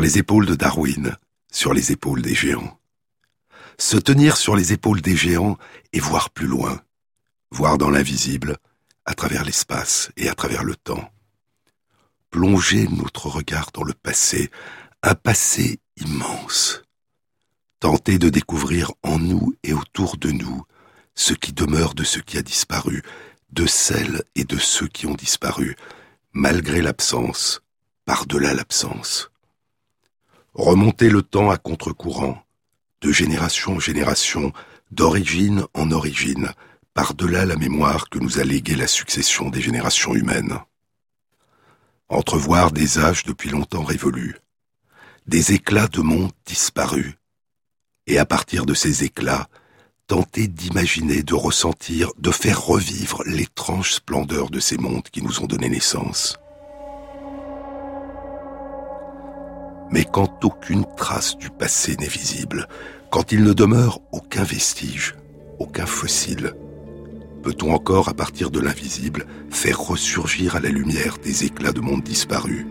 [0.00, 1.16] Les épaules de Darwin,
[1.50, 2.78] sur les épaules des géants.
[3.78, 5.58] Se tenir sur les épaules des géants
[5.92, 6.80] et voir plus loin,
[7.50, 8.58] voir dans l'invisible,
[9.06, 11.10] à travers l'espace et à travers le temps.
[12.30, 14.50] Plonger notre regard dans le passé,
[15.02, 16.82] un passé immense.
[17.80, 20.64] Tenter de découvrir en nous et autour de nous
[21.16, 23.02] ce qui demeure de ce qui a disparu,
[23.50, 25.76] de celles et de ceux qui ont disparu,
[26.32, 27.62] malgré l'absence,
[28.04, 29.30] par-delà l'absence.
[30.54, 32.42] Remonter le temps à contre-courant,
[33.00, 34.52] de génération en génération,
[34.90, 36.52] d'origine en origine,
[36.94, 40.58] par-delà la mémoire que nous a léguée la succession des générations humaines.
[42.08, 44.36] Entrevoir des âges depuis longtemps révolus,
[45.26, 47.14] des éclats de monde disparus,
[48.06, 49.48] et à partir de ces éclats,
[50.08, 55.46] tenter d'imaginer, de ressentir, de faire revivre l'étrange splendeur de ces mondes qui nous ont
[55.46, 56.38] donné naissance.
[59.90, 62.68] Mais quand aucune trace du passé n'est visible,
[63.10, 65.14] quand il ne demeure aucun vestige,
[65.58, 66.54] aucun fossile,
[67.42, 72.02] peut-on encore, à partir de l'invisible, faire ressurgir à la lumière des éclats de monde
[72.02, 72.66] disparus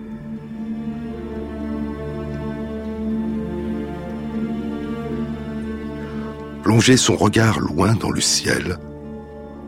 [6.63, 8.77] Plonger son regard loin dans le ciel,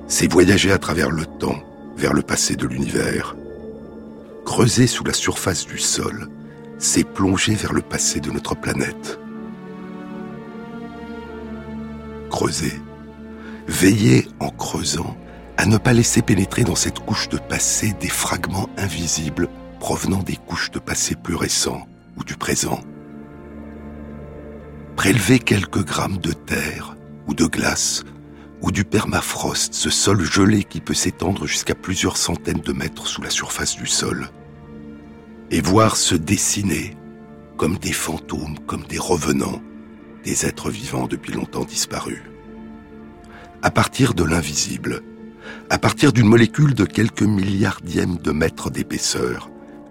[0.08, 1.64] c'est voyager à travers le temps
[1.96, 3.36] vers le passé de l'univers.
[4.46, 6.28] Creuser sous la surface du sol,
[6.80, 9.20] c'est plonger vers le passé de notre planète.
[12.32, 12.82] Creuser.
[13.68, 15.16] Veiller en creusant
[15.58, 20.38] à ne pas laisser pénétrer dans cette couche de passé des fragments invisibles provenant des
[20.38, 21.86] couches de passé plus récents
[22.18, 22.80] ou du présent.
[24.96, 26.96] Prélever quelques grammes de terre
[27.28, 28.04] ou de glace
[28.62, 33.22] ou du permafrost, ce sol gelé qui peut s'étendre jusqu'à plusieurs centaines de mètres sous
[33.22, 34.30] la surface du sol
[35.52, 36.96] et voir se dessiner,
[37.58, 39.62] comme des fantômes, comme des revenants,
[40.24, 42.22] des êtres vivants depuis longtemps disparus.
[43.62, 45.02] À partir de l'invisible,
[45.70, 49.50] à partir d'une molécule de quelques milliardièmes de mètres d'épaisseur,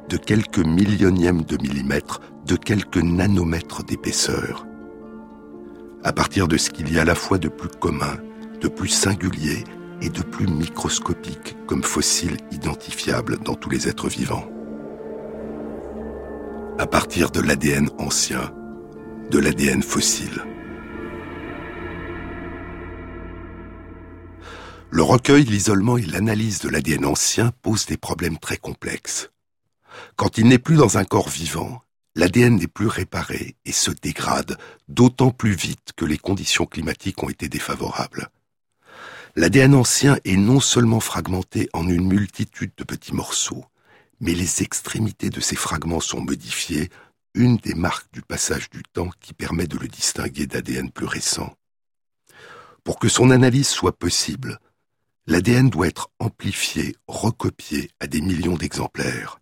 [0.09, 4.67] de quelques millionièmes de millimètres, de quelques nanomètres d'épaisseur,
[6.05, 8.17] à partir de ce qu'il y a à la fois de plus commun,
[8.61, 9.65] de plus singulier
[10.01, 14.49] et de plus microscopique comme fossile identifiable dans tous les êtres vivants
[16.79, 18.55] à partir de l'ADN ancien,
[19.33, 20.45] de l'ADN fossile.
[24.91, 29.31] Le recueil, l'isolement et l'analyse de l'ADN ancien posent des problèmes très complexes.
[30.15, 31.83] Quand il n'est plus dans un corps vivant,
[32.15, 34.57] l'ADN n'est plus réparé et se dégrade
[34.87, 38.29] d'autant plus vite que les conditions climatiques ont été défavorables.
[39.35, 43.65] L'ADN ancien est non seulement fragmenté en une multitude de petits morceaux,
[44.21, 46.91] mais les extrémités de ces fragments sont modifiées,
[47.35, 51.55] une des marques du passage du temps qui permet de le distinguer d'ADN plus récent.
[52.85, 54.59] Pour que son analyse soit possible,
[55.27, 59.41] l'ADN doit être amplifié, recopié à des millions d'exemplaires.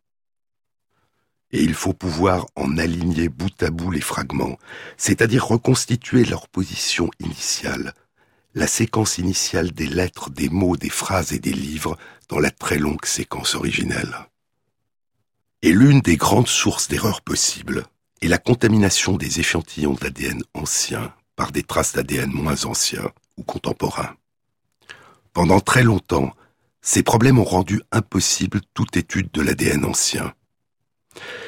[1.52, 4.58] Et il faut pouvoir en aligner bout à bout les fragments,
[4.96, 7.94] c'est-à-dire reconstituer leur position initiale,
[8.54, 11.96] la séquence initiale des lettres, des mots, des phrases et des livres
[12.28, 14.26] dans la très longue séquence originelle.
[15.62, 17.84] Et l'une des grandes sources d'erreurs possibles
[18.20, 24.16] est la contamination des échantillons d'ADN anciens par des traces d'ADN moins anciens ou contemporains.
[25.32, 26.34] Pendant très longtemps,
[26.80, 30.32] ces problèmes ont rendu impossible toute étude de l'ADN ancien.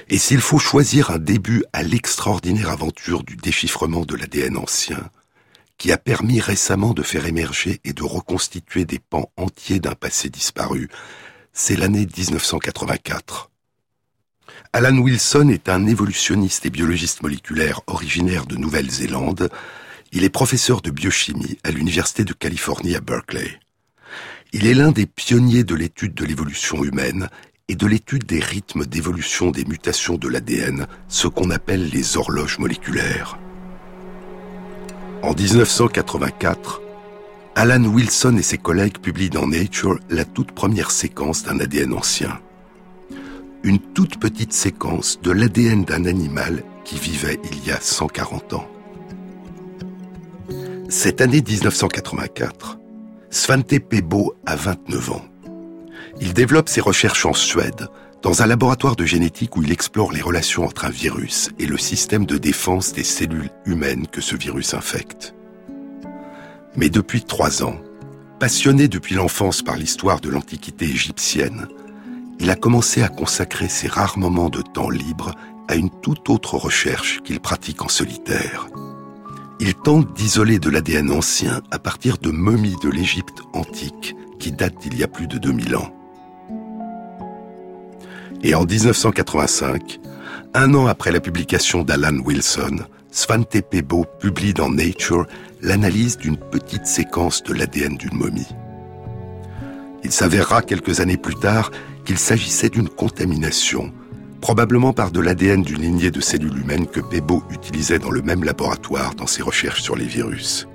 [0.09, 5.11] Et s'il faut choisir un début à l'extraordinaire aventure du déchiffrement de l'ADN ancien,
[5.77, 10.29] qui a permis récemment de faire émerger et de reconstituer des pans entiers d'un passé
[10.29, 10.89] disparu,
[11.53, 13.48] c'est l'année 1984.
[14.75, 19.49] Alan Wilson est un évolutionniste et biologiste moléculaire originaire de Nouvelle-Zélande.
[20.13, 23.61] Il est professeur de biochimie à l'Université de Californie à Berkeley.
[24.53, 27.31] Il est l'un des pionniers de l'étude de l'évolution humaine
[27.69, 32.59] et de l'étude des rythmes d'évolution des mutations de l'ADN, ce qu'on appelle les horloges
[32.59, 33.39] moléculaires.
[35.23, 36.83] En 1984,
[37.55, 42.39] Alan Wilson et ses collègues publient dans Nature la toute première séquence d'un ADN ancien
[43.63, 48.69] une toute petite séquence de l'ADN d'un animal qui vivait il y a 140 ans.
[50.89, 52.79] Cette année 1984,
[53.31, 55.25] Svante Pebo a 29 ans.
[56.21, 57.89] Il développe ses recherches en Suède,
[58.23, 61.79] dans un laboratoire de génétique où il explore les relations entre un virus et le
[61.79, 65.35] système de défense des cellules humaines que ce virus infecte.
[66.75, 67.77] Mais depuis trois ans,
[68.41, 71.69] passionné depuis l'enfance par l'histoire de l'Antiquité égyptienne,
[72.41, 75.33] il a commencé à consacrer ses rares moments de temps libre
[75.69, 78.69] à une toute autre recherche qu'il pratique en solitaire.
[79.61, 84.79] Il tente d'isoler de l'ADN ancien à partir de momies de l'Égypte antique qui datent
[84.81, 85.93] d'il y a plus de 2000 ans.
[88.43, 89.99] Et en 1985,
[90.55, 92.79] un an après la publication d'Alan Wilson,
[93.11, 95.27] Svante Pebo publie dans Nature
[95.61, 98.47] l'analyse d'une petite séquence de l'ADN d'une momie.
[100.05, 101.71] Il s'avérera quelques années plus tard
[102.05, 103.93] qu'il s'agissait d'une contamination,
[104.41, 108.45] probablement par de l'ADN d'une lignée de cellules humaines que Pebo utilisait dans le même
[108.45, 110.69] laboratoire dans ses recherches sur les virus.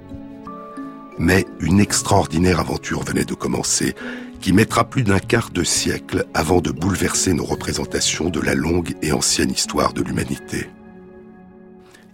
[1.17, 3.95] Mais une extraordinaire aventure venait de commencer,
[4.41, 8.95] qui mettra plus d'un quart de siècle avant de bouleverser nos représentations de la longue
[9.01, 10.67] et ancienne histoire de l'humanité.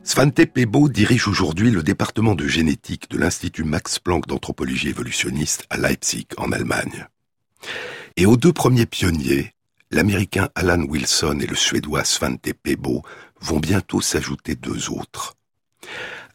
[0.09, 5.77] Svante Pebo dirige aujourd'hui le département de génétique de l'Institut Max Planck d'anthropologie évolutionniste à
[5.77, 7.05] Leipzig, en Allemagne.
[8.17, 9.53] Et aux deux premiers pionniers,
[9.91, 13.03] l'Américain Alan Wilson et le Suédois Svante Pebo,
[13.39, 15.35] vont bientôt s'ajouter deux autres.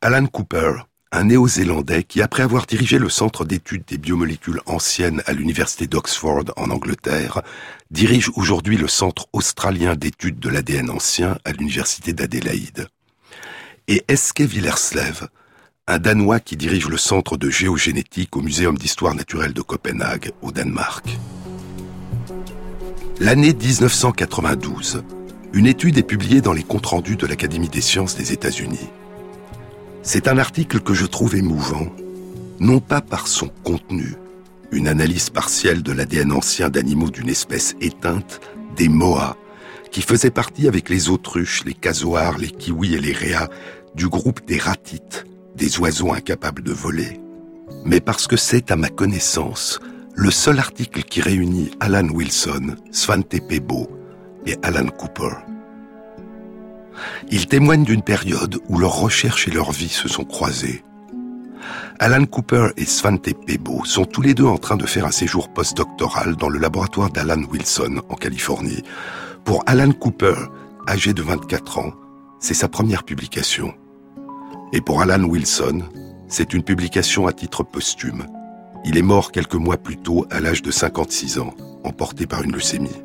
[0.00, 0.74] Alan Cooper,
[1.10, 6.44] un néo-zélandais qui, après avoir dirigé le centre d'études des biomolécules anciennes à l'université d'Oxford
[6.56, 7.42] en Angleterre,
[7.90, 12.86] dirige aujourd'hui le centre australien d'études de l'ADN ancien à l'université d'Adélaïde
[13.88, 15.28] et Eske Villerslev,
[15.86, 20.52] un Danois qui dirige le centre de géogénétique au Muséum d'histoire naturelle de Copenhague, au
[20.52, 21.06] Danemark?
[23.20, 25.04] L'année 1992,
[25.52, 28.88] une étude est publiée dans les comptes rendus de l'Académie des sciences des États-Unis.
[30.02, 31.86] C'est un article que je trouve émouvant,
[32.60, 34.14] non pas par son contenu,
[34.72, 38.40] une analyse partielle de l'ADN ancien d'animaux d'une espèce éteinte,
[38.76, 39.36] des moas,
[39.94, 43.48] qui faisait partie avec les autruches, les casoars, les kiwis et les réas
[43.94, 45.26] du groupe des ratites,
[45.56, 47.20] des oiseaux incapables de voler,
[47.84, 49.80] mais parce que c'est, à ma connaissance,
[50.14, 53.88] le seul article qui réunit Alan Wilson, Svante Pebo
[54.46, 55.34] et Alan Cooper.
[57.30, 60.84] Il témoigne d'une période où leurs recherches et leur vie se sont croisées.
[61.98, 65.52] Alan Cooper et Svante Pebo sont tous les deux en train de faire un séjour
[65.52, 68.82] postdoctoral dans le laboratoire d'Alan Wilson en Californie,
[69.44, 70.34] pour Alan Cooper,
[70.88, 71.92] âgé de 24 ans,
[72.40, 73.74] c'est sa première publication.
[74.74, 75.82] Et pour Alan Wilson,
[76.26, 78.26] c'est une publication à titre posthume.
[78.84, 81.54] Il est mort quelques mois plus tôt à l'âge de 56 ans,
[81.84, 83.04] emporté par une leucémie.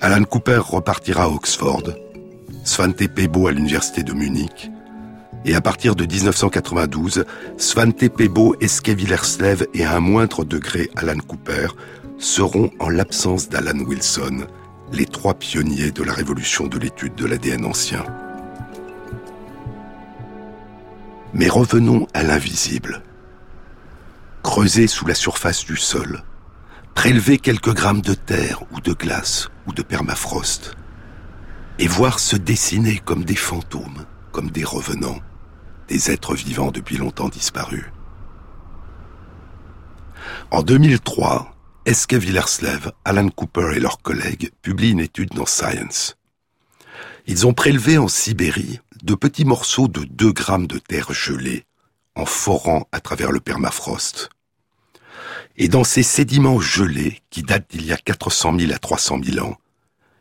[0.00, 1.84] Alan Cooper repartira à Oxford,
[2.64, 4.72] Svante Pebo à l'université de Munich,
[5.44, 7.24] et à partir de 1992,
[7.56, 11.68] Svante Pebo, Eske Villerslev et à un moindre degré Alan Cooper
[12.18, 14.48] seront, en l'absence d'Alan Wilson,
[14.92, 18.04] les trois pionniers de la révolution de l'étude de l'ADN ancien.
[21.34, 23.02] Mais revenons à l'invisible.
[24.42, 26.22] Creuser sous la surface du sol,
[26.94, 30.76] prélever quelques grammes de terre ou de glace ou de permafrost,
[31.78, 35.20] et voir se dessiner comme des fantômes, comme des revenants,
[35.88, 37.86] des êtres vivants depuis longtemps disparus.
[40.50, 41.54] En 2003,
[41.86, 46.16] Eske Villerslev, Alan Cooper et leurs collègues publient une étude dans Science.
[47.26, 51.64] Ils ont prélevé en Sibérie de petits morceaux de 2 grammes de terre gelée,
[52.16, 54.28] en forant à travers le permafrost.
[55.56, 59.46] Et dans ces sédiments gelés, qui datent d'il y a 400 000 à 300 000
[59.46, 59.56] ans,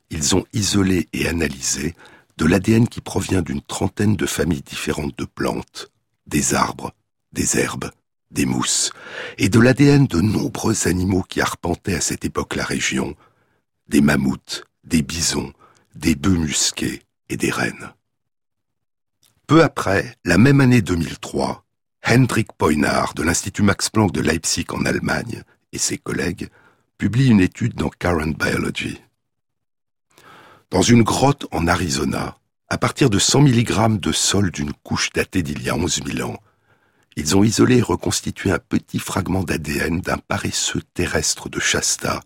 [0.09, 1.95] ils ont isolé et analysé
[2.37, 5.91] de l'ADN qui provient d'une trentaine de familles différentes de plantes,
[6.27, 6.91] des arbres,
[7.33, 7.91] des herbes,
[8.29, 8.91] des mousses,
[9.37, 13.15] et de l'ADN de nombreux animaux qui arpentaient à cette époque la région,
[13.87, 15.53] des mammouths, des bisons,
[15.95, 17.93] des bœufs musqués et des rennes.
[19.47, 21.65] Peu après, la même année 2003,
[22.07, 26.49] Hendrik Poinard de l'Institut Max Planck de Leipzig en Allemagne et ses collègues
[26.97, 29.01] publient une étude dans Current Biology.
[30.69, 32.37] Dans une grotte en Arizona,
[32.69, 36.29] à partir de 100 mg de sol d'une couche datée d'il y a 11 000
[36.29, 36.37] ans,
[37.17, 42.21] ils ont isolé et reconstitué un petit fragment d'ADN d'un paresseux terrestre de Shasta,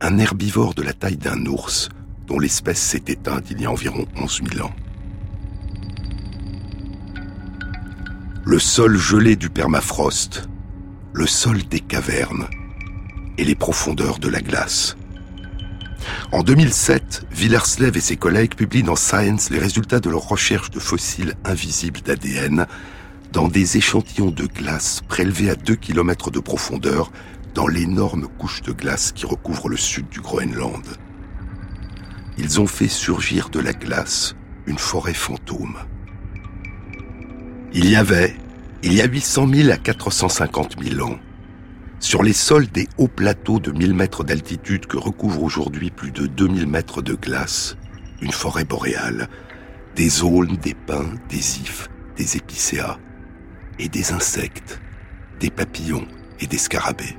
[0.00, 1.88] un herbivore de la taille d'un ours
[2.26, 4.74] dont l'espèce s'est éteinte il y a environ 11 000 ans.
[8.44, 10.48] Le sol gelé du permafrost,
[11.12, 12.46] le sol des cavernes
[13.38, 14.96] et les profondeurs de la glace.
[16.32, 20.78] En 2007, Villerslev et ses collègues publient dans Science les résultats de leur recherche de
[20.78, 22.66] fossiles invisibles d'ADN
[23.32, 27.10] dans des échantillons de glace prélevés à 2 km de profondeur
[27.54, 30.84] dans l'énorme couche de glace qui recouvre le sud du Groenland.
[32.36, 34.34] Ils ont fait surgir de la glace
[34.66, 35.76] une forêt fantôme.
[37.72, 38.34] Il y avait,
[38.82, 41.18] il y a 800 000 à 450 000 ans,
[42.00, 46.26] Sur les sols des hauts plateaux de 1000 mètres d'altitude que recouvrent aujourd'hui plus de
[46.26, 47.76] 2000 mètres de glace,
[48.20, 49.28] une forêt boréale,
[49.96, 52.98] des aulnes, des pins, des ifs, des épicéas,
[53.78, 54.80] et des insectes,
[55.40, 56.06] des papillons
[56.40, 57.16] et des scarabées.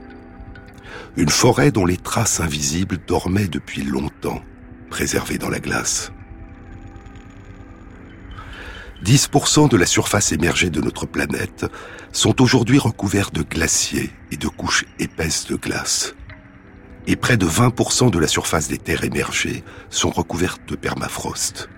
[1.18, 4.42] Une forêt dont les traces invisibles dormaient depuis longtemps,
[5.40, 6.12] dans la glace.
[9.04, 11.66] 10% de la surface émergée de notre planète
[12.14, 16.16] sont aujourd'hui recouverts de glaciers et de couches épaisses de glace.
[17.08, 21.70] Et près de 20% de la surface des terres émergées sont recouvertes de permafrost.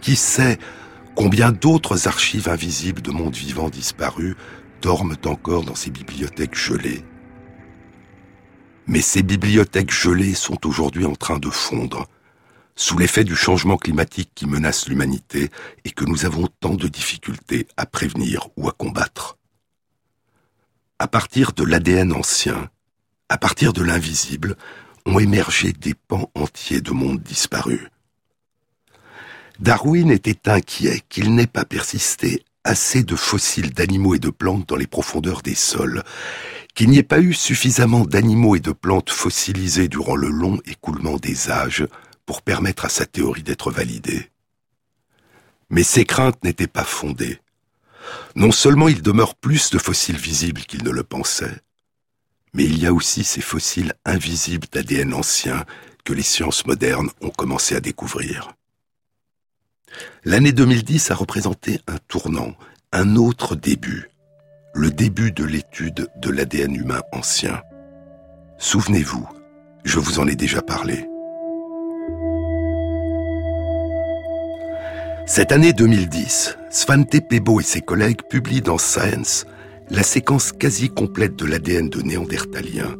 [0.00, 0.58] Qui sait
[1.16, 4.36] combien d'autres archives invisibles de mondes vivants disparus
[4.80, 7.04] dorment encore dans ces bibliothèques gelées
[8.86, 12.08] Mais ces bibliothèques gelées sont aujourd'hui en train de fondre,
[12.74, 15.50] sous l'effet du changement climatique qui menace l'humanité
[15.84, 19.38] et que nous avons tant de difficultés à prévenir ou à combattre.
[20.98, 22.70] À partir de l'ADN ancien,
[23.28, 24.56] à partir de l'invisible,
[25.06, 27.88] ont émergé des pans entiers de mondes disparus.
[29.58, 34.76] Darwin était inquiet qu'il n'ait pas persisté assez de fossiles d'animaux et de plantes dans
[34.76, 36.02] les profondeurs des sols,
[36.74, 41.16] qu'il n'y ait pas eu suffisamment d'animaux et de plantes fossilisés durant le long écoulement
[41.16, 41.86] des âges
[42.24, 44.30] pour permettre à sa théorie d'être validée.
[45.70, 47.38] Mais ces craintes n'étaient pas fondées.
[48.34, 51.60] Non seulement il demeure plus de fossiles visibles qu'il ne le pensait,
[52.54, 55.64] mais il y a aussi ces fossiles invisibles d'ADN ancien
[56.04, 58.52] que les sciences modernes ont commencé à découvrir.
[60.24, 62.54] L'année 2010 a représenté un tournant,
[62.92, 64.11] un autre début,
[64.74, 67.60] le début de l'étude de l'ADN humain ancien.
[68.56, 69.28] Souvenez-vous,
[69.84, 71.08] je vous en ai déjà parlé.
[75.26, 79.46] Cette année 2010, Svante Pebo et ses collègues publient dans Science
[79.90, 82.96] la séquence quasi complète de l'ADN de Néandertalien,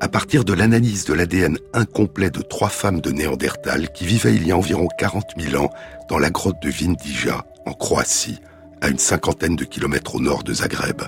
[0.00, 4.46] à partir de l'analyse de l'ADN incomplet de trois femmes de Néandertal qui vivaient il
[4.46, 5.70] y a environ 40 000 ans
[6.10, 8.40] dans la grotte de Vindija, en Croatie,
[8.80, 11.02] à une cinquantaine de kilomètres au nord de Zagreb.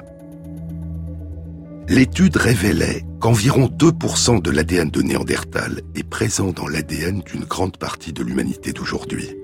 [1.89, 8.13] L'étude révélait qu'environ 2% de l'ADN de Néandertal est présent dans l'ADN d'une grande partie
[8.13, 9.35] de l'humanité d'aujourd'hui.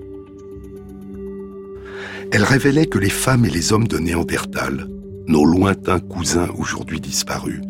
[2.31, 4.87] Elle révélait que les femmes et les hommes de Néandertal,
[5.27, 7.61] nos lointains cousins aujourd'hui disparus,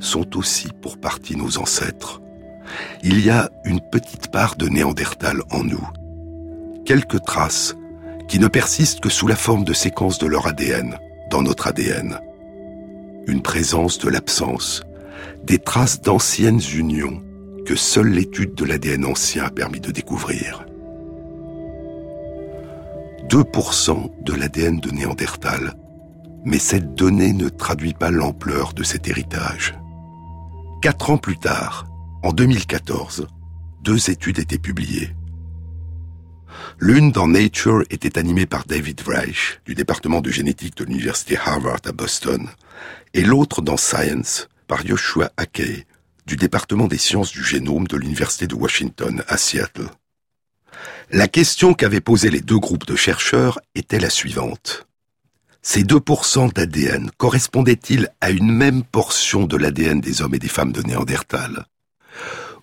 [0.00, 2.20] sont aussi pour partie nos ancêtres.
[3.02, 5.86] Il y a une petite part de Néandertal en nous.
[6.84, 7.76] Quelques traces
[8.28, 10.98] qui ne persistent que sous la forme de séquences de leur ADN,
[11.30, 12.18] dans notre ADN.
[13.26, 14.82] Une présence de l'absence,
[15.44, 17.22] des traces d'anciennes unions
[17.64, 20.66] que seule l'étude de l'ADN ancien a permis de découvrir.
[23.28, 25.74] 2% de l'ADN de Néandertal,
[26.44, 29.74] mais cette donnée ne traduit pas l'ampleur de cet héritage.
[30.82, 31.86] Quatre ans plus tard,
[32.22, 33.26] en 2014,
[33.82, 35.10] deux études étaient publiées.
[36.78, 41.80] L'une dans Nature était animée par David Reich, du département de génétique de l'université Harvard
[41.84, 42.48] à Boston,
[43.14, 45.86] et l'autre dans Science par Joshua Akey,
[46.26, 49.88] du département des sciences du génome de l'université de Washington à Seattle.
[51.10, 54.86] La question qu'avaient posée les deux groupes de chercheurs était la suivante.
[55.62, 60.72] Ces 2% d'ADN correspondaient-ils à une même portion de l'ADN des hommes et des femmes
[60.72, 61.66] de Néandertal?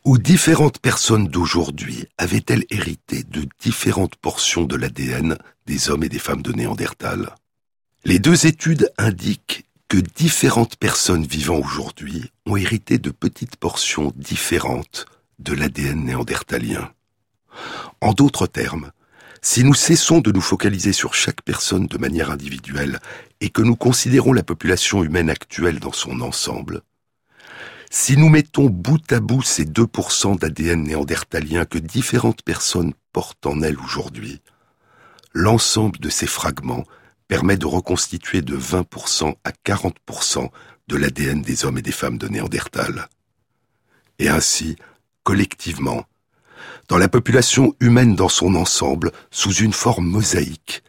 [0.03, 6.17] Ou différentes personnes d'aujourd'hui avaient-elles hérité de différentes portions de l'ADN des hommes et des
[6.17, 7.35] femmes de Néandertal?
[8.03, 15.05] Les deux études indiquent que différentes personnes vivant aujourd'hui ont hérité de petites portions différentes
[15.37, 16.91] de l'ADN néandertalien.
[18.01, 18.91] En d'autres termes,
[19.43, 22.99] si nous cessons de nous focaliser sur chaque personne de manière individuelle
[23.39, 26.81] et que nous considérons la population humaine actuelle dans son ensemble,
[27.93, 33.61] si nous mettons bout à bout ces 2% d'ADN néandertalien que différentes personnes portent en
[33.61, 34.41] elles aujourd'hui,
[35.33, 36.85] l'ensemble de ces fragments
[37.27, 40.49] permet de reconstituer de 20% à 40%
[40.87, 43.09] de l'ADN des hommes et des femmes de Néandertal.
[44.19, 44.77] Et ainsi,
[45.23, 46.05] collectivement,
[46.87, 50.81] dans la population humaine dans son ensemble, sous une forme mosaïque.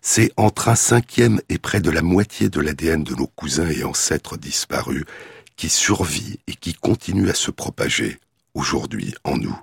[0.00, 3.84] C'est entre un cinquième et près de la moitié de l'ADN de nos cousins et
[3.84, 5.04] ancêtres disparus
[5.58, 8.18] qui survit et qui continue à se propager
[8.54, 9.58] aujourd'hui en nous.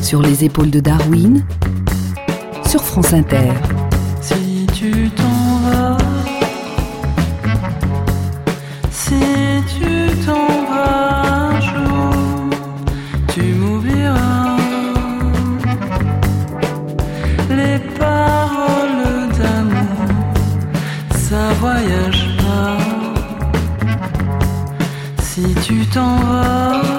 [0.00, 1.44] Sur les épaules de Darwin,
[2.66, 3.52] sur France Inter.
[4.22, 5.97] Si tu t'en vas,
[25.38, 26.97] Si tu t'en vas,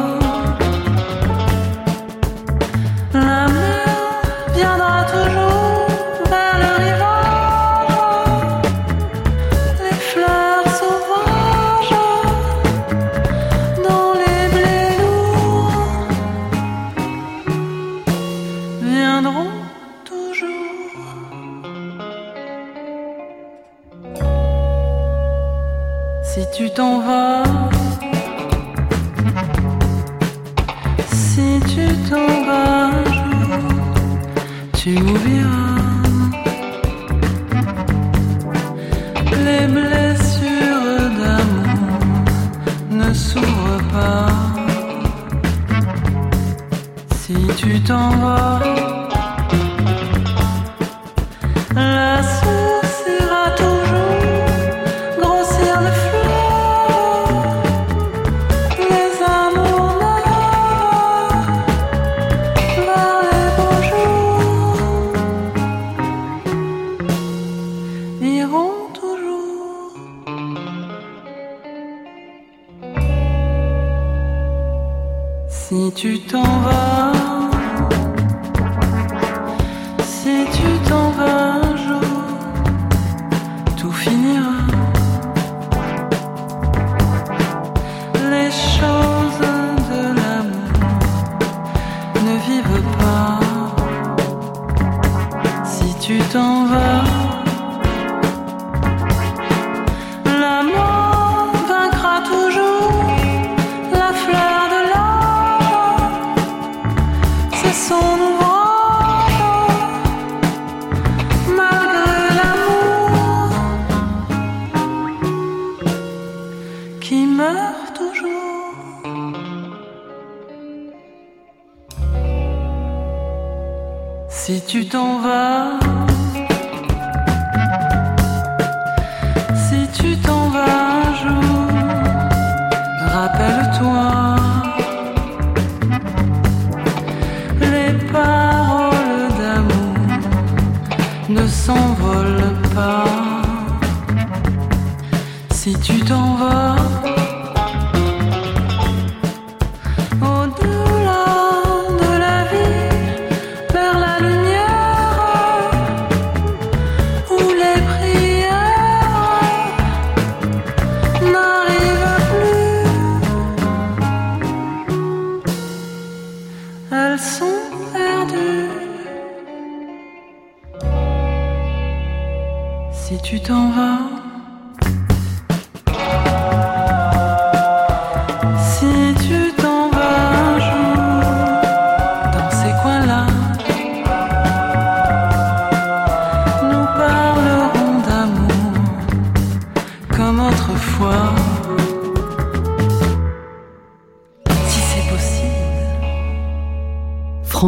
[124.70, 125.80] tu t'en vas,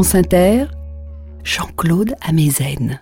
[0.02, 0.66] France Inter,
[1.44, 3.00] Jean-Claude Amezen.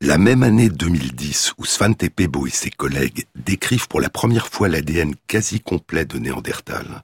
[0.00, 4.68] La même année 2010 où Svante Pebo et ses collègues décrivent pour la première fois
[4.68, 7.02] l'ADN quasi complet de Néandertal,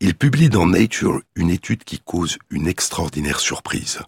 [0.00, 4.00] ils publient dans Nature une étude qui cause une extraordinaire surprise.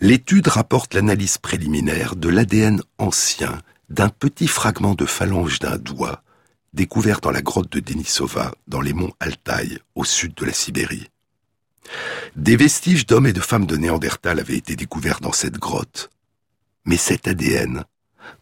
[0.00, 6.22] L'étude rapporte l'analyse préliminaire de l'ADN ancien d'un petit fragment de phalange d'un doigt
[6.72, 11.11] découvert dans la grotte de Denisova, dans les monts Altaï, au sud de la Sibérie.
[12.36, 16.10] Des vestiges d'hommes et de femmes de Néandertal avaient été découverts dans cette grotte.
[16.84, 17.84] Mais cet ADN,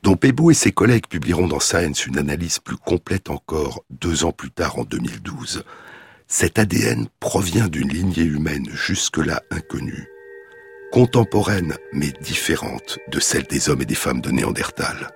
[0.03, 4.33] dont Pebo et ses collègues publieront dans Science une analyse plus complète encore deux ans
[4.33, 5.65] plus tard en 2012,
[6.27, 10.09] cet ADN provient d'une lignée humaine jusque-là inconnue,
[10.93, 15.11] contemporaine mais différente de celle des hommes et des femmes de Néandertal.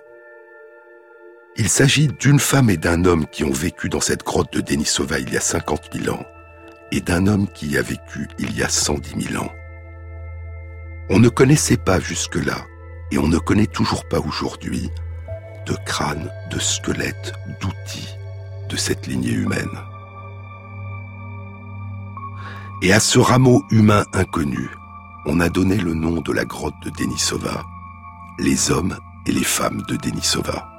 [1.57, 5.19] Il s'agit d'une femme et d'un homme qui ont vécu dans cette grotte de Denisova
[5.19, 6.25] il y a 50 000 ans,
[6.95, 9.51] et d'un homme qui a vécu il y a 110 000 ans.
[11.09, 12.65] On ne connaissait pas jusque-là,
[13.11, 14.89] et on ne connaît toujours pas aujourd'hui,
[15.65, 18.15] de crâne, de squelette, d'outils
[18.69, 19.77] de cette lignée humaine.
[22.81, 24.69] Et à ce rameau humain inconnu,
[25.25, 27.63] on a donné le nom de la grotte de Denisova,
[28.39, 30.74] les hommes et les femmes de Denisova.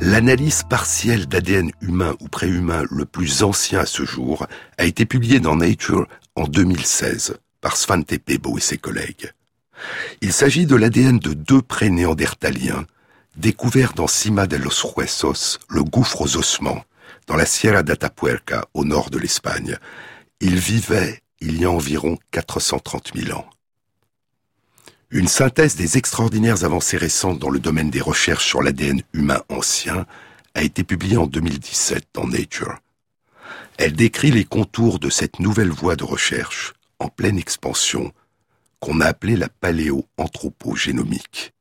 [0.00, 5.40] L'analyse partielle d'ADN humain ou préhumain le plus ancien à ce jour a été publiée
[5.40, 9.32] dans Nature en 2016 par Svante Pebo et ses collègues.
[10.20, 12.86] Il s'agit de l'ADN de deux pré-néandertaliens
[13.36, 16.84] découvert dans Cima de los Huesos, le gouffre aux ossements,
[17.26, 19.76] dans la Sierra d'Atapuerca, au nord de l'Espagne.
[20.40, 23.46] Il vivait il y a environ 430 000 ans.
[25.14, 30.06] Une synthèse des extraordinaires avancées récentes dans le domaine des recherches sur l'ADN humain ancien
[30.54, 32.80] a été publiée en 2017 dans Nature.
[33.76, 38.12] Elle décrit les contours de cette nouvelle voie de recherche, en pleine expansion,
[38.80, 41.52] qu'on a appelée la paléo-anthropogénomique.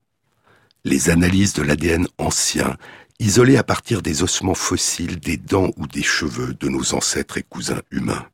[0.84, 2.76] Les analyses de l'ADN ancien,
[3.20, 7.44] isolées à partir des ossements fossiles, des dents ou des cheveux de nos ancêtres et
[7.44, 8.26] cousins humains.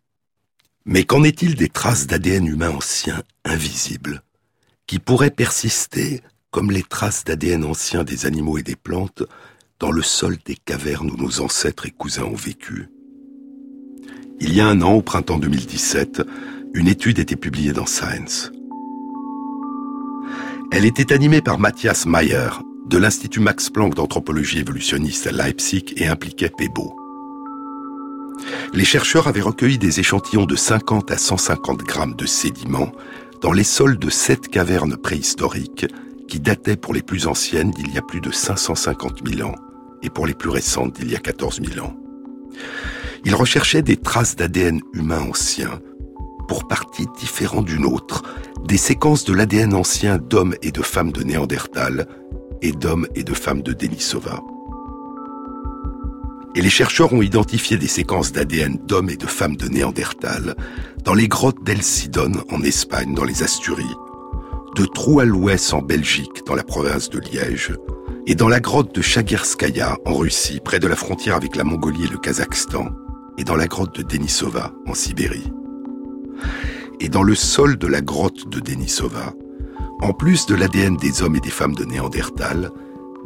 [0.86, 4.24] Mais qu'en est-il des traces d'ADN humain ancien invisibles,
[4.90, 9.22] qui pourraient persister, comme les traces d'ADN ancien des animaux et des plantes,
[9.80, 12.90] dans le sol des cavernes où nos ancêtres et cousins ont vécu
[14.40, 16.24] Il y a un an, au printemps 2017,
[16.74, 18.52] une étude était publiée dans Science.
[20.72, 22.50] Elle était animée par Matthias Mayer,
[22.88, 26.96] de l'Institut Max Planck d'anthropologie évolutionniste à Leipzig et impliquait Pebo.
[28.74, 32.92] Les chercheurs avaient recueilli des échantillons de 50 à 150 grammes de sédiments
[33.42, 35.86] dans les sols de sept cavernes préhistoriques
[36.28, 39.56] qui dataient pour les plus anciennes d'il y a plus de 550 000 ans
[40.04, 41.96] et pour les plus récentes d'il y a 14 000 ans.
[43.26, 45.80] Ils recherchaient des traces d'ADN humain ancien,
[46.48, 48.24] pour partie différents d'une autre,
[48.66, 52.08] des séquences de l'ADN ancien d'hommes et de femmes de Néandertal
[52.62, 54.42] et d'hommes et de femmes de Denisova.
[56.56, 60.56] Et les chercheurs ont identifié des séquences d'ADN d'hommes et de femmes de Néandertal
[61.04, 63.96] dans les grottes d'El Sidon en Espagne, dans les Asturies,
[64.76, 67.74] de Trou à l'Ouest en Belgique, dans la province de Liège,
[68.26, 72.06] et dans la grotte de Chagirskaya en Russie, près de la frontière avec la Mongolie
[72.06, 72.90] et le Kazakhstan,
[73.38, 75.52] et dans la grotte de Denisova en Sibérie.
[77.00, 79.34] Et dans le sol de la grotte de Denisova,
[80.02, 82.72] en plus de l'ADN des hommes et des femmes de Néandertal,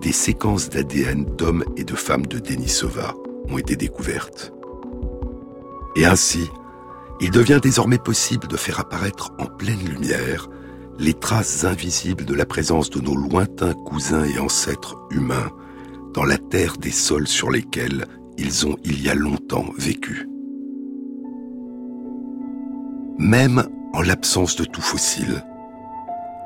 [0.03, 3.15] des séquences d'ADN d'hommes et de femmes de Denisova
[3.49, 4.51] ont été découvertes.
[5.95, 6.49] Et ainsi,
[7.21, 10.49] il devient désormais possible de faire apparaître en pleine lumière
[10.99, 15.51] les traces invisibles de la présence de nos lointains cousins et ancêtres humains
[16.13, 18.05] dans la terre des sols sur lesquels
[18.37, 20.27] ils ont il y a longtemps vécu.
[23.17, 23.63] Même
[23.93, 25.45] en l'absence de tout fossile,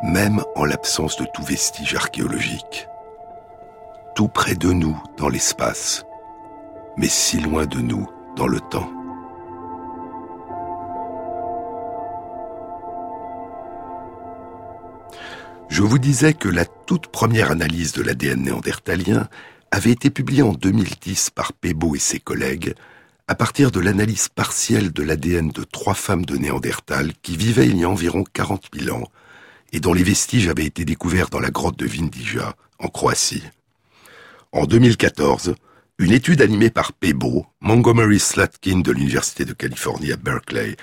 [0.03, 2.87] même en l'absence de tout vestige archéologique
[4.17, 6.03] tout près de nous dans l'espace,
[6.97, 8.91] mais si loin de nous dans le temps.
[15.69, 19.30] Je vous disais que la toute première analyse de l'ADN néandertalien
[19.69, 22.73] avait été publiée en 2010 par Pebo et ses collègues
[23.27, 27.77] à partir de l'analyse partielle de l'ADN de trois femmes de Néandertal qui vivaient il
[27.77, 29.12] y a environ 40 000 ans
[29.73, 33.43] et dont les vestiges avaient été découverts dans la grotte de Vindija, en Croatie.
[34.53, 35.55] En 2014,
[35.99, 40.77] une étude animée par Pebo, Montgomery Slatkin de l'Université de Californie à Berkeley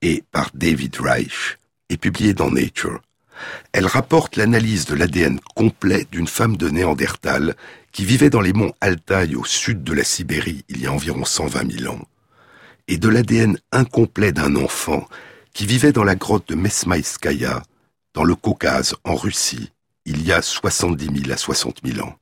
[0.00, 1.58] et par David Reich
[1.90, 3.02] est publiée dans Nature.
[3.72, 7.56] Elle rapporte l'analyse de l'ADN complet d'une femme de Néandertal
[7.92, 11.26] qui vivait dans les monts Altaï au sud de la Sibérie il y a environ
[11.26, 12.08] 120 000 ans,
[12.88, 15.06] et de l'ADN incomplet d'un enfant
[15.52, 17.62] qui vivait dans la grotte de Mesmaïskaya,
[18.14, 19.72] dans le Caucase, en Russie,
[20.06, 22.14] il y a 70 000 à 60 000 ans.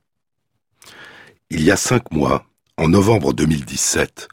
[1.55, 4.27] Il y a cinq mois, en novembre 2017,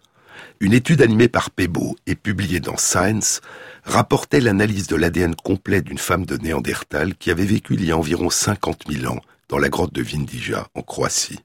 [0.60, 3.42] une étude animée par Pebo et publiée dans Science
[3.84, 7.98] rapportait l'analyse de l'ADN complet d'une femme de Néandertal qui avait vécu il y a
[7.98, 11.40] environ 50 000 ans dans la grotte de Vindija, en Croatie.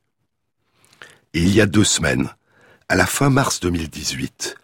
[1.33, 2.29] Et il y a deux semaines,
[2.87, 4.55] à la fin mars 2018,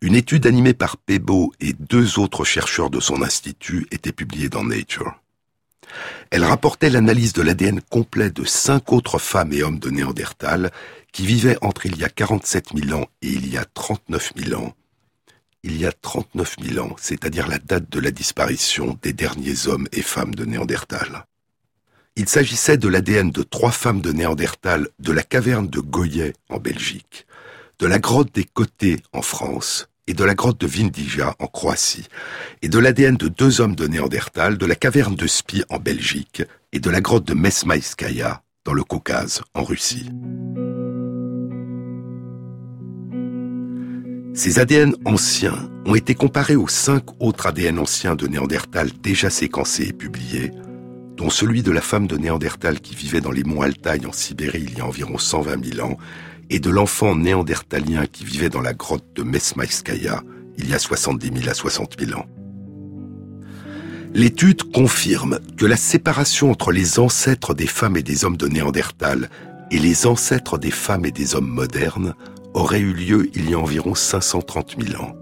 [0.00, 4.64] une étude animée par Pebo et deux autres chercheurs de son institut était publiée dans
[4.64, 5.20] Nature.
[6.30, 10.70] Elle rapportait l'analyse de l'ADN complet de cinq autres femmes et hommes de Néandertal
[11.12, 14.60] qui vivaient entre il y a 47 000 ans et il y a 39 000
[14.60, 14.74] ans.
[15.62, 19.88] Il y a 39 000 ans, c'est-à-dire la date de la disparition des derniers hommes
[19.92, 21.26] et femmes de Néandertal.
[22.16, 26.58] Il s'agissait de l'ADN de trois femmes de Néandertal de la caverne de Goyet en
[26.58, 27.26] Belgique,
[27.78, 32.08] de la grotte des Côtés en France, et de la grotte de Vindija en Croatie,
[32.62, 36.42] et de l'ADN de deux hommes de Néandertal de la caverne de Spi en Belgique
[36.72, 40.10] et de la grotte de Mesmaïskaya dans le Caucase en Russie.
[44.34, 49.90] Ces ADN anciens ont été comparés aux cinq autres ADN anciens de Néandertal déjà séquencés
[49.90, 50.50] et publiés,
[51.16, 54.66] dont celui de la femme de Néandertal qui vivait dans les monts Altaï en Sibérie
[54.66, 55.98] il y a environ 120 000 ans
[56.50, 60.22] et de l'enfant néandertalien qui vivait dans la grotte de Mesmaïskaya
[60.58, 62.26] il y a 70 000 à 60 000 ans.
[64.12, 69.30] L'étude confirme que la séparation entre les ancêtres des femmes et des hommes de Néandertal
[69.70, 72.14] et les ancêtres des femmes et des hommes modernes
[72.52, 75.14] aurait eu lieu il y a environ 530 000 ans.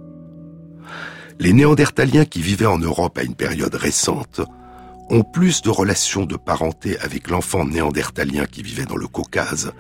[1.38, 4.40] Les Néandertaliens qui vivaient en Europe à une période récente
[5.10, 9.72] ont plus de relations de parenté avec l'enfant néandertalien qui vivait dans le Caucase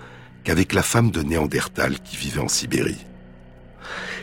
[0.48, 3.04] qu'avec la femme de Néandertal qui vivait en Sibérie.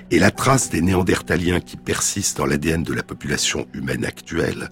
[0.10, 4.72] Et la trace des Néandertaliens qui persiste dans l'ADN de la population humaine actuelle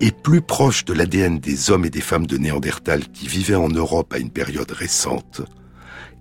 [0.00, 3.70] est plus proche de l'ADN des hommes et des femmes de Néandertal qui vivaient en
[3.70, 5.40] Europe à une période récente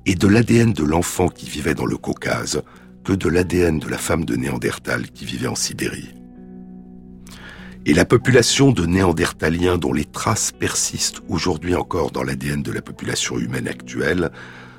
[0.05, 2.61] et de l'ADN de l'enfant qui vivait dans le Caucase
[3.03, 6.13] que de l'ADN de la femme de Néandertal qui vivait en Sibérie.
[7.85, 12.81] Et la population de Néandertaliens dont les traces persistent aujourd'hui encore dans l'ADN de la
[12.81, 14.31] population humaine actuelle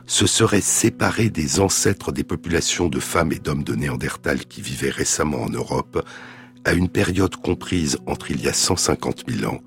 [0.06, 4.90] se serait séparée des ancêtres des populations de femmes et d'hommes de Néandertal qui vivaient
[4.90, 6.04] récemment en Europe
[6.64, 9.60] à une période comprise entre il y a 150 000 ans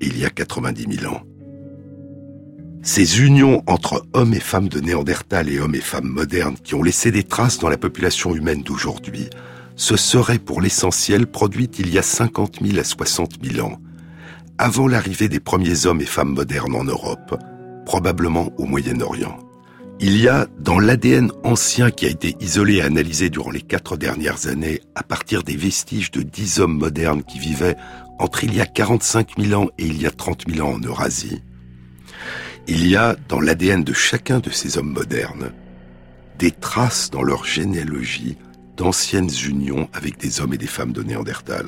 [0.00, 1.22] et il y a 90 000 ans.
[2.82, 6.82] Ces unions entre hommes et femmes de Néandertal et hommes et femmes modernes qui ont
[6.82, 9.28] laissé des traces dans la population humaine d'aujourd'hui
[9.76, 13.78] se seraient pour l'essentiel produites il y a 50 000 à 60 000 ans,
[14.56, 17.38] avant l'arrivée des premiers hommes et femmes modernes en Europe,
[17.84, 19.49] probablement au Moyen-Orient.
[20.02, 23.98] Il y a dans l'ADN ancien qui a été isolé et analysé durant les quatre
[23.98, 27.76] dernières années à partir des vestiges de dix hommes modernes qui vivaient
[28.18, 30.80] entre il y a 45 000 ans et il y a 30 000 ans en
[30.80, 31.42] Eurasie,
[32.66, 35.52] il y a dans l'ADN de chacun de ces hommes modernes
[36.38, 38.38] des traces dans leur généalogie
[38.78, 41.66] d'anciennes unions avec des hommes et des femmes de Néandertal.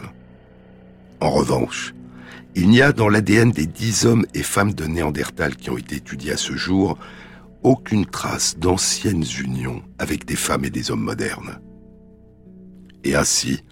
[1.21, 1.93] En revanche,
[2.55, 5.97] il n'y a dans l'ADN des dix hommes et femmes de Néandertal qui ont été
[5.97, 6.97] étudiés à ce jour
[7.63, 11.61] aucune trace d'anciennes unions avec des femmes et des hommes modernes.
[13.05, 13.63] Et ainsi,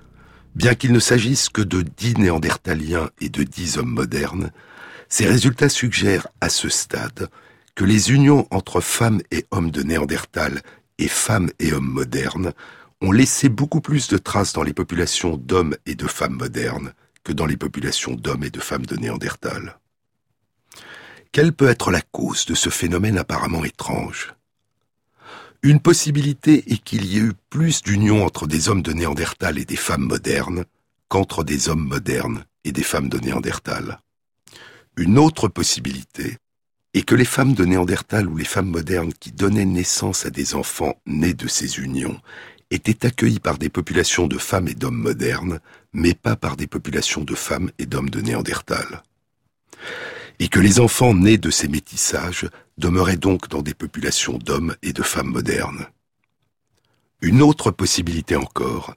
[0.54, 4.50] bien qu'il ne s'agisse que de dix néandertaliens et de dix hommes modernes,
[5.08, 7.28] ces résultats suggèrent à ce stade
[7.74, 10.62] que les unions entre femmes et hommes de Néandertal
[10.98, 12.52] et femmes et hommes modernes
[13.00, 16.92] ont laissé beaucoup plus de traces dans les populations d'hommes et de femmes modernes
[17.24, 19.79] que dans les populations d'hommes et de femmes de Néandertal.
[21.32, 24.34] Quelle peut être la cause de ce phénomène apparemment étrange?
[25.62, 29.64] Une possibilité est qu'il y ait eu plus d'union entre des hommes de Néandertal et
[29.64, 30.64] des femmes modernes
[31.06, 34.00] qu'entre des hommes modernes et des femmes de Néandertal.
[34.96, 36.36] Une autre possibilité
[36.94, 40.56] est que les femmes de Néandertal ou les femmes modernes qui donnaient naissance à des
[40.56, 42.20] enfants nés de ces unions
[42.72, 45.60] étaient accueillies par des populations de femmes et d'hommes modernes,
[45.92, 49.04] mais pas par des populations de femmes et d'hommes de Néandertal
[50.40, 52.48] et que les enfants nés de ces métissages
[52.78, 55.86] demeuraient donc dans des populations d'hommes et de femmes modernes.
[57.20, 58.94] Une autre possibilité encore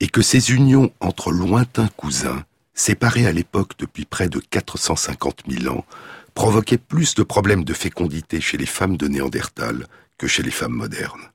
[0.00, 5.72] est que ces unions entre lointains cousins, séparés à l'époque depuis près de 450 000
[5.72, 5.86] ans,
[6.34, 9.86] provoquaient plus de problèmes de fécondité chez les femmes de Néandertal
[10.18, 11.30] que chez les femmes modernes.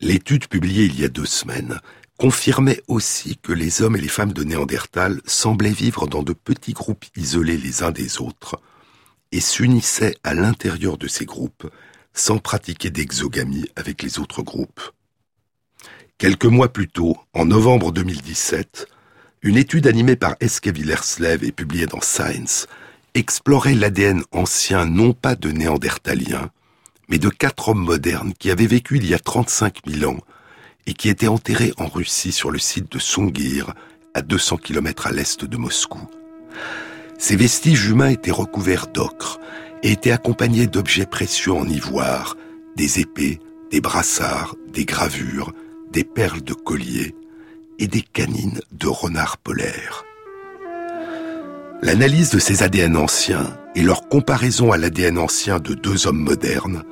[0.00, 1.78] L'étude publiée il y a deux semaines
[2.16, 6.72] confirmait aussi que les hommes et les femmes de Néandertal semblaient vivre dans de petits
[6.72, 8.60] groupes isolés les uns des autres
[9.32, 11.70] et s'unissaient à l'intérieur de ces groupes
[12.14, 14.80] sans pratiquer d'exogamie avec les autres groupes.
[16.18, 18.88] Quelques mois plus tôt, en novembre 2017,
[19.42, 22.66] une étude animée par Eske Villerslev et publiée dans Science
[23.12, 26.50] explorait l'ADN ancien non pas de Néandertaliens,
[27.08, 30.20] mais de quatre hommes modernes qui avaient vécu il y a 35 000 ans
[30.86, 33.74] et qui était enterré en Russie sur le site de Sungir,
[34.14, 36.00] à 200 km à l'est de Moscou.
[37.18, 39.38] Ces vestiges humains étaient recouverts d'ocre
[39.82, 42.36] et étaient accompagnés d'objets précieux en ivoire,
[42.76, 45.52] des épées, des brassards, des gravures,
[45.92, 47.14] des perles de collier
[47.78, 50.04] et des canines de renards polaires.
[51.82, 56.84] L'analyse de ces ADN anciens et leur comparaison à l'ADN ancien de deux hommes modernes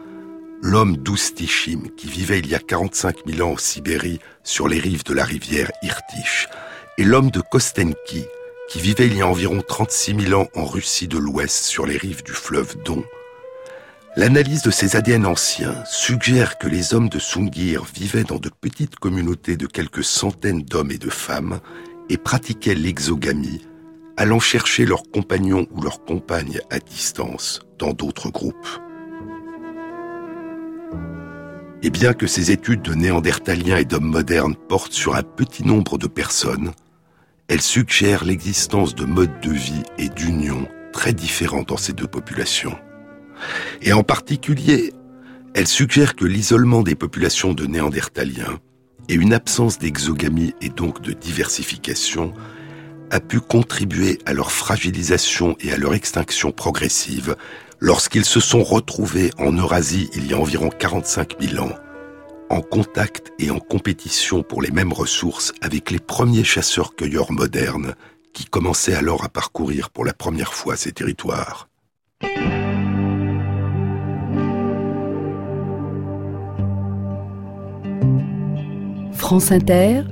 [0.65, 5.05] l'homme d'Oustishim, qui vivait il y a 45 000 ans en Sibérie sur les rives
[5.05, 6.49] de la rivière Irtish,
[6.97, 8.25] et l'homme de Kostenki,
[8.71, 11.99] qui vivait il y a environ 36 000 ans en Russie de l'Ouest sur les
[11.99, 13.05] rives du fleuve Don,
[14.17, 18.97] l'analyse de ces ADN anciens suggère que les hommes de Sungir vivaient dans de petites
[18.97, 21.61] communautés de quelques centaines d'hommes et de femmes
[22.09, 23.67] et pratiquaient l'exogamie,
[24.17, 28.81] allant chercher leurs compagnons ou leurs compagnes à distance dans d'autres groupes.
[31.85, 35.99] Et bien que ces études de néandertaliens et d'hommes modernes portent sur un petit nombre
[35.99, 36.73] de personnes,
[37.47, 42.75] elles suggèrent l'existence de modes de vie et d'union très différents dans ces deux populations.
[43.83, 44.95] Et en particulier,
[45.53, 48.61] elles suggèrent que l'isolement des populations de néandertaliens
[49.11, 52.33] et une absence d'exogamie et donc de diversification
[53.11, 57.37] a pu contribuer à leur fragilisation et à leur extinction progressive
[57.85, 61.75] lorsqu'ils se sont retrouvés en Eurasie il y a environ 45 000 ans,
[62.49, 67.95] en contact et en compétition pour les mêmes ressources avec les premiers chasseurs-cueilleurs modernes
[68.33, 71.69] qui commençaient alors à parcourir pour la première fois ces territoires.
[79.13, 80.05] France Inter,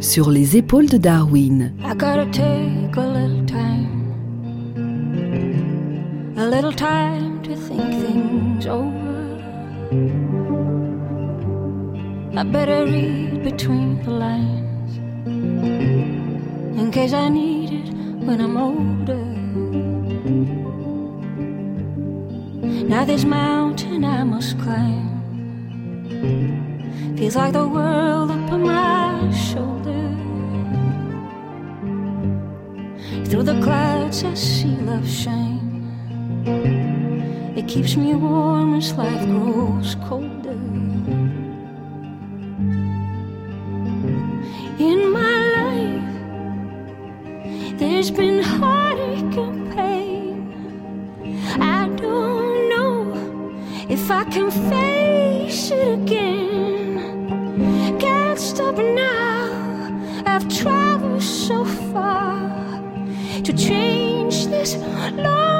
[0.00, 1.74] sur les épaules de Darwin.
[1.82, 3.99] I gotta take a little time,
[6.40, 9.36] a little time to think things over.
[12.34, 14.96] I better read between the lines
[16.80, 17.92] in case I need it
[18.24, 19.22] when I'm older.
[22.88, 25.10] Now this mountain I must climb
[27.18, 30.04] feels like the world upon my shoulder.
[33.28, 35.59] Through the clouds I see love shine.
[36.46, 40.56] It keeps me warm as life grows colder.
[44.78, 46.10] In my life,
[47.78, 50.52] there's been heartache and pain.
[51.60, 53.12] I don't know
[53.88, 57.98] if I can face it again.
[57.98, 60.22] Can't stop now.
[60.24, 62.80] I've traveled so far
[63.44, 65.59] to change this lonely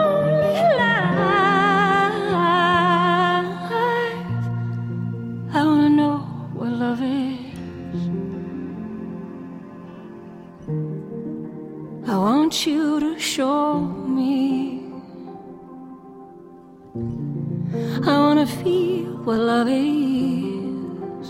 [19.31, 21.27] what love is.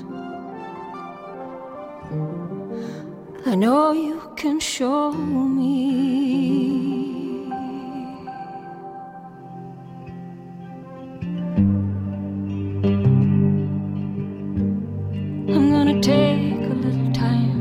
[3.44, 5.74] I know you can show me.
[15.52, 17.60] I'm gonna take a little time,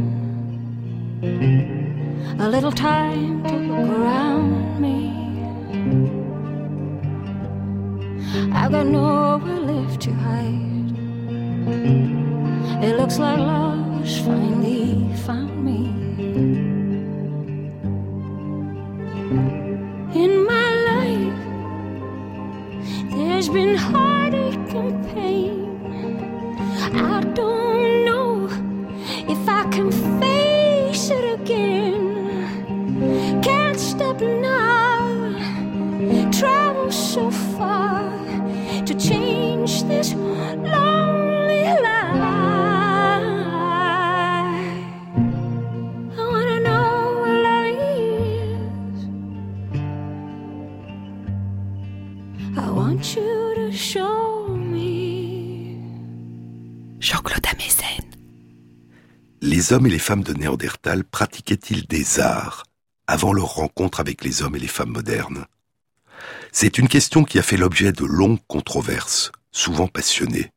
[2.39, 3.68] a little time to
[59.71, 62.63] Hommes et les femmes de Néandertal pratiquaient-ils des arts
[63.05, 65.45] avant leur rencontre avec les hommes et les femmes modernes?
[66.51, 70.51] C'est une question qui a fait l'objet de longues controverses, souvent passionnées.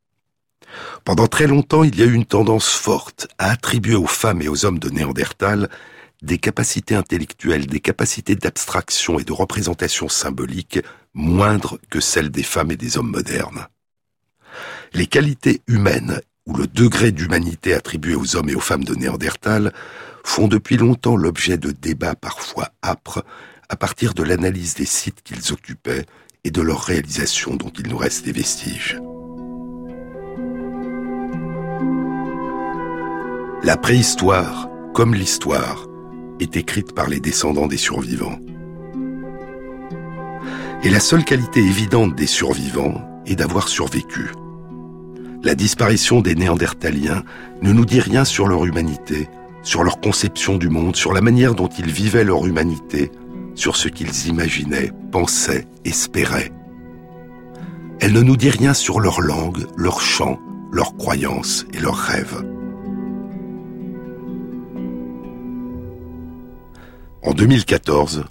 [1.05, 4.49] Pendant très longtemps, il y a eu une tendance forte à attribuer aux femmes et
[4.49, 5.69] aux hommes de Néandertal
[6.23, 10.79] des capacités intellectuelles, des capacités d'abstraction et de représentation symbolique
[11.13, 13.67] moindres que celles des femmes et des hommes modernes.
[14.95, 19.73] Les qualités humaines ou le degré d'humanité attribué aux hommes et aux femmes de Néandertal
[20.25, 23.25] font depuis longtemps l'objet de débats parfois âpres
[23.69, 26.05] à partir de l'analyse des sites qu'ils occupaient
[26.45, 28.99] et de leur réalisation dont il nous reste des vestiges.
[33.65, 35.87] La préhistoire, comme l'histoire,
[36.41, 38.39] est écrite par les descendants des survivants.
[40.83, 44.33] Et la seule qualité évidente des survivants est d'avoir survécu.
[45.45, 47.25] La disparition des Néandertaliens
[47.63, 49.29] ne nous dit rien sur leur humanité,
[49.65, 53.11] sur leur conception du monde, sur la manière dont ils vivaient leur humanité,
[53.57, 56.53] sur ce qu'ils imaginaient, pensaient, espéraient.
[58.01, 60.39] Elle ne nous dit rien sur leur langue, leur chant,
[60.71, 62.45] leurs croyances et leurs rêves.
[67.23, 68.25] En 2014,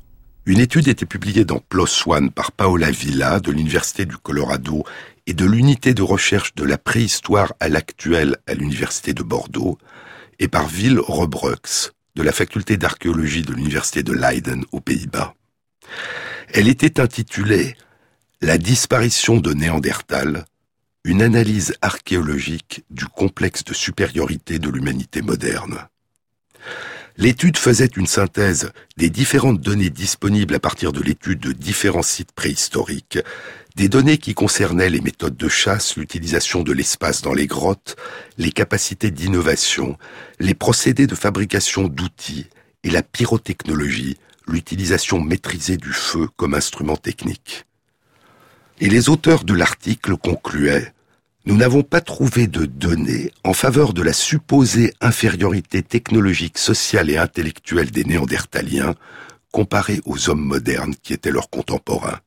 [0.46, 4.84] une étude était publiée dans PLOS ONE par Paola Villa de l'Université du Colorado
[5.28, 9.78] et de l'unité de recherche de la préhistoire à l'actuel à l'Université de Bordeaux
[10.40, 15.34] et par Will Robrux de la faculté d'archéologie de l'Université de Leiden aux Pays-Bas.
[16.54, 17.76] Elle était intitulée
[18.42, 20.46] La disparition de Néandertal,
[21.04, 25.88] une analyse archéologique du complexe de supériorité de l'humanité moderne.
[27.22, 32.32] L'étude faisait une synthèse des différentes données disponibles à partir de l'étude de différents sites
[32.32, 33.20] préhistoriques,
[33.76, 37.96] des données qui concernaient les méthodes de chasse, l'utilisation de l'espace dans les grottes,
[38.40, 40.00] les capacités d'innovation,
[40.40, 42.48] les procédés de fabrication d'outils
[42.84, 44.18] et la pyrotechnologie,
[44.48, 47.66] l'utilisation maîtrisée du feu comme instrument technique.
[48.80, 50.92] Et les auteurs de l'article concluaient
[51.46, 57.18] Nous n'avons pas trouvé de données en faveur de la supposée infériorité technologique, sociale et
[57.18, 58.94] intellectuelle des Néandertaliens
[59.52, 62.20] comparés aux hommes modernes qui étaient leurs contemporains.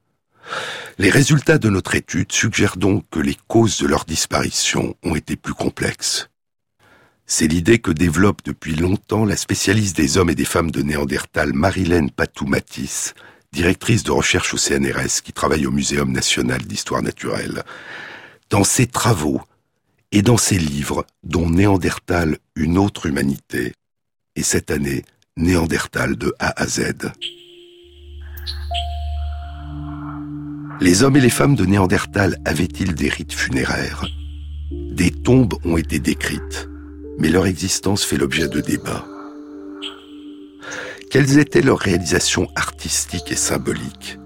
[0.98, 5.36] Les résultats de notre étude suggèrent donc que les causes de leur disparition ont été
[5.36, 6.28] plus complexes.
[7.24, 11.52] C'est l'idée que développe depuis longtemps la spécialiste des hommes et des femmes de Néandertal
[11.52, 13.14] Marilène Patou-Matisse,
[13.52, 17.62] directrice de recherche au CNRS qui travaille au Muséum national d'histoire naturelle.
[18.54, 19.40] Dans ses travaux
[20.12, 23.72] et dans ses livres, dont Néandertal, une autre humanité,
[24.36, 25.04] et cette année,
[25.36, 27.10] Néandertal de A à Z.
[30.80, 34.06] Les hommes et les femmes de Néandertal avaient-ils des rites funéraires?
[34.70, 36.68] Des tombes ont été décrites,
[37.18, 39.04] mais leur existence fait l'objet de débats.
[41.10, 44.16] Quelles étaient leurs réalisations artistiques et symboliques?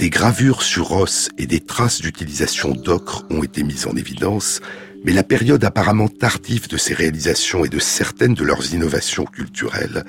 [0.00, 4.62] Des gravures sur os et des traces d'utilisation d'ocre ont été mises en évidence,
[5.04, 10.04] mais la période apparemment tardive de ces réalisations et de certaines de leurs innovations culturelles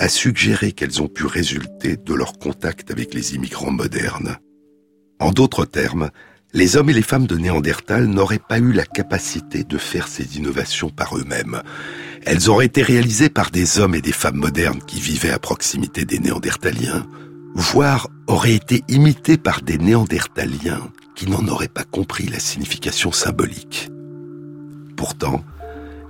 [0.00, 4.38] a suggéré qu'elles ont pu résulter de leur contact avec les immigrants modernes.
[5.20, 6.10] En d'autres termes,
[6.52, 10.38] les hommes et les femmes de Néandertal n'auraient pas eu la capacité de faire ces
[10.38, 11.62] innovations par eux-mêmes.
[12.24, 16.04] Elles auraient été réalisées par des hommes et des femmes modernes qui vivaient à proximité
[16.04, 17.06] des Néandertaliens,
[17.56, 23.88] voire auraient été imitées par des Néandertaliens qui n'en auraient pas compris la signification symbolique.
[24.94, 25.42] Pourtant,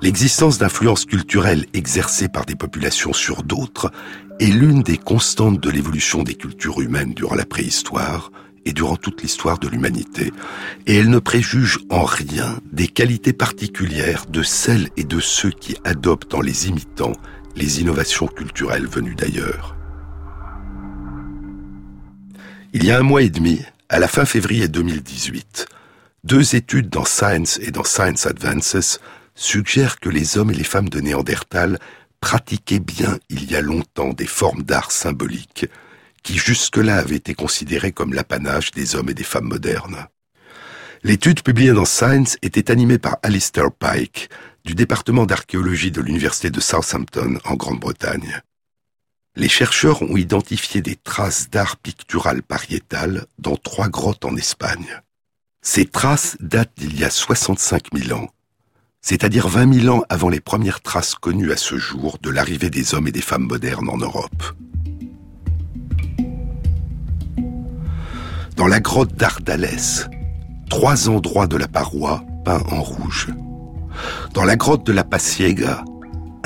[0.03, 3.92] l'existence d'influences culturelles exercées par des populations sur d'autres
[4.40, 8.32] est l'une des constantes de l'évolution des cultures humaines durant la préhistoire,
[8.64, 10.32] et durant toute l'histoire de l'humanité,
[10.88, 15.76] et elle ne préjuge en rien des qualités particulières de celles et de ceux qui
[15.84, 17.12] adoptent en les imitant
[17.55, 19.76] les innovations culturelles venues d'ailleurs.
[22.79, 25.66] Il y a un mois et demi, à la fin février 2018,
[26.24, 29.01] deux études dans Science et dans Science Advances
[29.35, 31.79] suggèrent que les hommes et les femmes de Néandertal
[32.20, 35.64] pratiquaient bien il y a longtemps des formes d'art symboliques
[36.22, 40.09] qui jusque-là avait été considéré comme l'apanage des hommes et des femmes modernes.
[41.03, 44.29] L'étude publiée dans Science était animée par Alistair Pike,
[44.66, 48.43] du département d'archéologie de l'Université de Southampton en Grande-Bretagne.
[49.37, 55.01] Les chercheurs ont identifié des traces d'art pictural pariétal dans trois grottes en Espagne.
[55.62, 58.28] Ces traces datent d'il y a 65 000 ans,
[59.01, 62.95] c'est-à-dire 20 000 ans avant les premières traces connues à ce jour de l'arrivée des
[62.95, 64.55] hommes et des femmes modernes en Europe.
[68.57, 70.09] dans la grotte d'Ardalès,
[70.70, 73.28] trois endroits de la paroi peints en rouge.
[74.32, 75.84] Dans la grotte de la Paciega,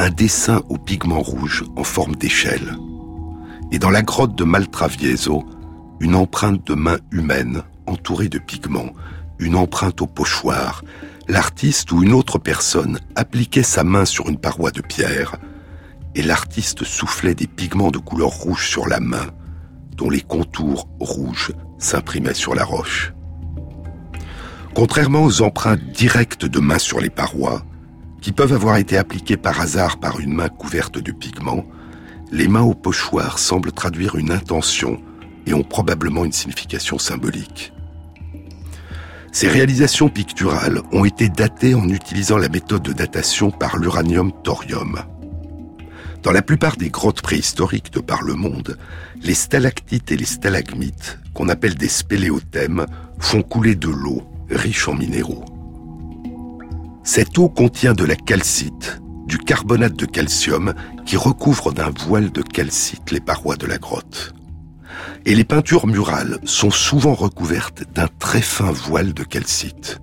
[0.01, 2.75] un dessin au pigment rouge en forme d'échelle.
[3.71, 5.45] Et dans la grotte de Maltravieso,
[6.01, 8.95] une empreinte de main humaine entourée de pigments,
[9.39, 10.83] une empreinte au pochoir.
[11.29, 15.37] L'artiste ou une autre personne appliquait sa main sur une paroi de pierre
[16.15, 19.27] et l'artiste soufflait des pigments de couleur rouge sur la main,
[19.99, 23.13] dont les contours rouges s'imprimait sur la roche.
[24.75, 27.67] Contrairement aux empreintes directes de mains sur les parois,
[28.21, 31.65] qui peuvent avoir été appliquées par hasard par une main couverte de pigments,
[32.31, 35.01] les mains au pochoir semblent traduire une intention
[35.47, 37.73] et ont probablement une signification symbolique.
[39.33, 45.01] Ces réalisations picturales ont été datées en utilisant la méthode de datation par l'uranium-thorium.
[46.23, 48.77] Dans la plupart des grottes préhistoriques de par le monde,
[49.23, 52.87] les stalactites et les stalagmites, qu'on appelle des spéléothèmes,
[53.19, 55.45] font couler de l'eau riche en minéraux.
[57.03, 60.75] Cette eau contient de la calcite, du carbonate de calcium
[61.07, 64.35] qui recouvre d'un voile de calcite les parois de la grotte.
[65.25, 69.99] Et les peintures murales sont souvent recouvertes d'un très fin voile de calcite.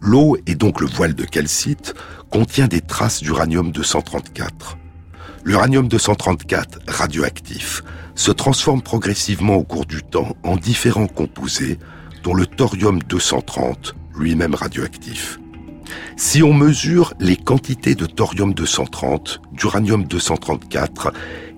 [0.00, 1.94] L'eau et donc le voile de calcite
[2.30, 4.78] contient des traces d'uranium 234.
[5.44, 7.82] L'uranium 234, radioactif,
[8.14, 11.78] se transforme progressivement au cours du temps en différents composés,
[12.22, 15.38] dont le thorium 230, lui-même radioactif.
[16.16, 21.12] Si on mesure les quantités de thorium 230, d'uranium 234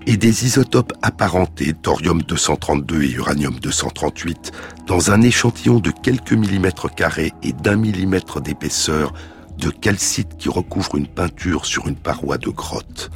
[0.06, 4.52] et des isotopes apparentés, thorium 232 et uranium 238,
[4.86, 9.12] dans un échantillon de quelques millimètres carrés et d'un millimètre d'épaisseur
[9.58, 13.10] de calcite qui recouvre une peinture sur une paroi de grotte,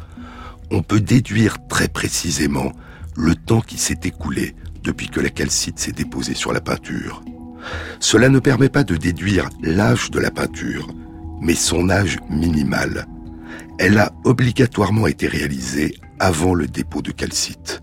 [0.71, 2.73] on peut déduire très précisément
[3.17, 7.23] le temps qui s'est écoulé depuis que la calcite s'est déposée sur la peinture.
[8.01, 10.89] Cela ne permet pas de déduire l'âge de la peinture,
[11.45, 13.07] mais son âge minimal.
[13.79, 17.83] Elle a obligatoirement été réalisée avant le dépôt de calcite.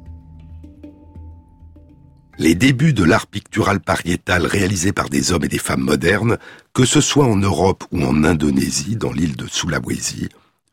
[2.38, 6.38] Les débuts de l'art pictural pariétal réalisé par des hommes et des femmes modernes,
[6.74, 10.30] que ce soit en Europe ou en Indonésie, dans l'île de Sulawesi,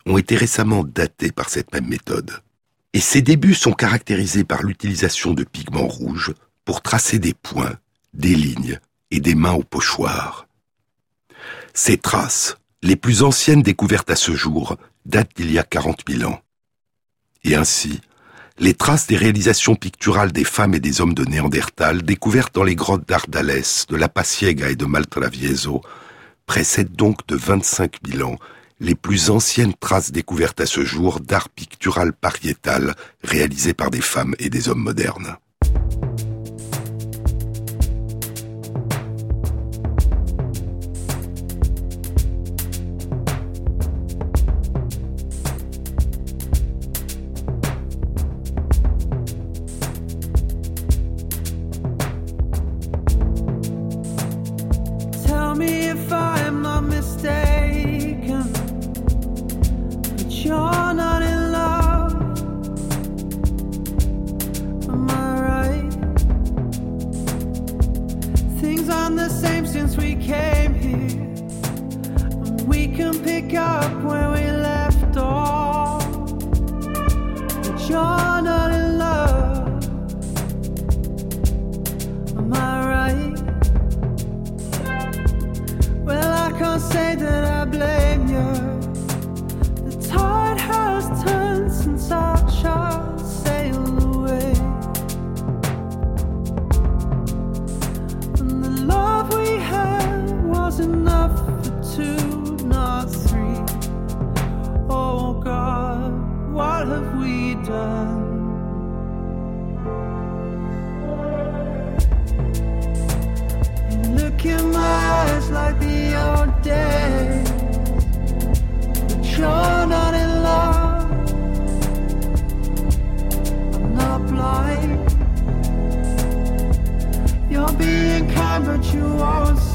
[0.06, 2.40] ont été récemment datés par cette même méthode.
[2.94, 6.32] Et ces débuts sont caractérisés par l'utilisation de pigments rouges
[6.64, 7.76] pour tracer des points,
[8.14, 8.80] des lignes
[9.10, 10.48] et des mains au pochoir.
[11.74, 16.30] Ces traces, les plus anciennes découvertes à ce jour, datent d'il y a 40 000
[16.30, 16.40] ans.
[17.44, 18.00] Et ainsi,
[18.58, 22.74] les traces des réalisations picturales des femmes et des hommes de Néandertal découvertes dans les
[22.74, 25.82] grottes d'Ardales, de La Paciega et de Maltravieso
[26.46, 28.38] précèdent donc de 25 000 ans
[28.80, 34.34] les plus anciennes traces découvertes à ce jour d'art pictural pariétal réalisé par des femmes
[34.38, 35.36] et des hommes modernes.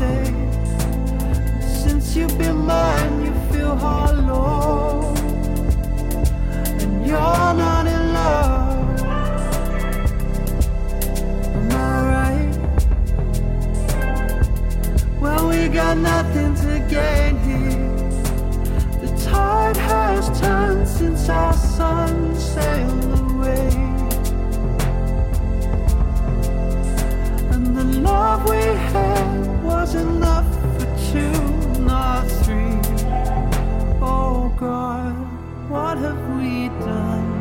[0.04, 1.84] mistakes.
[1.84, 5.14] Since you've been mine, you feel hollow.
[6.82, 9.02] And you're not in love.
[11.56, 11.76] Am I
[12.16, 12.54] right?
[15.22, 17.92] Well, we got nothing to gain here.
[19.02, 23.84] The tide has turned since our sun sailed away.
[28.04, 29.13] love we have
[29.84, 32.80] was enough for two, not three.
[34.02, 35.12] Oh God,
[35.70, 37.33] what have we done?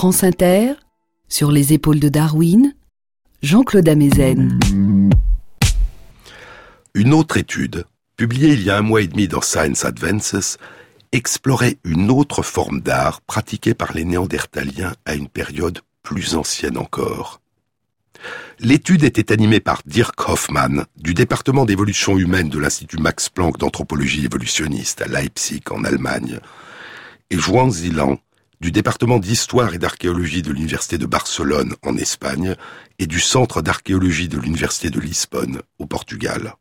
[0.00, 0.76] France Inter,
[1.28, 2.72] sur les épaules de Darwin,
[3.42, 4.58] Jean-Claude Amezen.
[6.94, 7.84] Une autre étude,
[8.16, 10.56] publiée il y a un mois et demi dans Science Advances,
[11.12, 17.42] explorait une autre forme d'art pratiquée par les Néandertaliens à une période plus ancienne encore.
[18.58, 24.24] L'étude était animée par Dirk Hoffmann du département d'évolution humaine de l'Institut Max Planck d'anthropologie
[24.24, 26.38] évolutionniste à Leipzig en Allemagne
[27.28, 28.18] et Juan Zilan
[28.60, 32.54] du département d'histoire et d'archéologie de l'Université de Barcelone en Espagne
[32.98, 36.54] et du centre d'archéologie de l'Université de Lisbonne au Portugal.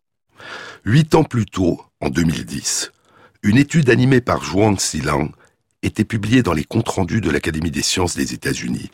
[0.86, 2.92] Huit ans plus tôt, en 2010,
[3.44, 5.30] une étude animée par Juan Zilan
[5.84, 8.90] était publiée dans les comptes rendus de l'Académie des sciences des États-Unis.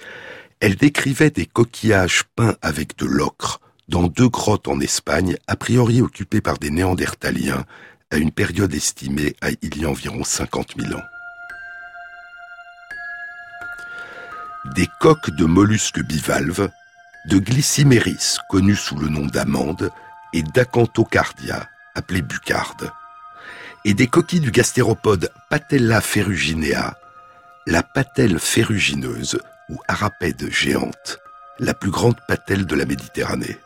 [0.59, 6.01] Elle décrivait des coquillages peints avec de l'ocre dans deux grottes en Espagne, a priori
[6.01, 7.65] occupées par des néandertaliens,
[8.09, 11.03] à une période estimée à il y a environ 50 000 ans.
[14.73, 16.69] Des coques de mollusques bivalves,
[17.25, 19.91] de glyciméris, connu sous le nom d'amande,
[20.33, 22.91] et d'acanthocardia, appelé bucarde,
[23.85, 26.97] et des coquilles du gastéropode Patella ferruginea,
[27.67, 29.39] la patelle ferrugineuse
[29.69, 31.19] ou arapède géante,
[31.59, 33.59] la plus grande patelle de la Méditerranée.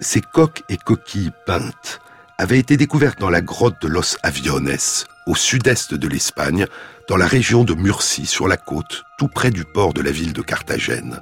[0.00, 2.00] Ces coques et coquilles peintes
[2.40, 4.78] avaient été découvertes dans la grotte de Los Aviones,
[5.26, 6.64] au sud-est de l'Espagne,
[7.06, 10.32] dans la région de Murcie, sur la côte, tout près du port de la ville
[10.32, 11.20] de Carthagène,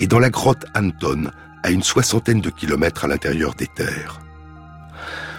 [0.00, 1.30] et dans la grotte Anton,
[1.62, 4.18] à une soixantaine de kilomètres à l'intérieur des terres.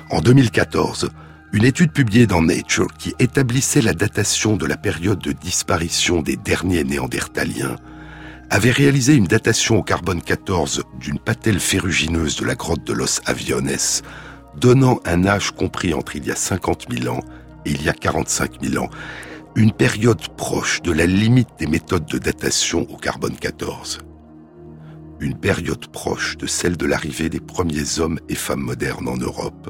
[0.10, 1.10] En 2014,
[1.52, 6.38] une étude publiée dans Nature qui établissait la datation de la période de disparition des
[6.38, 7.76] derniers néandertaliens
[8.50, 13.20] avait réalisé une datation au carbone 14 d'une patelle ferrugineuse de la grotte de Los
[13.26, 14.02] Aviones,
[14.60, 17.24] donnant un âge compris entre il y a 50 000 ans
[17.66, 18.90] et il y a 45 000 ans,
[19.56, 24.00] une période proche de la limite des méthodes de datation au carbone 14.
[25.20, 29.70] Une période proche de celle de l'arrivée des premiers hommes et femmes modernes en Europe,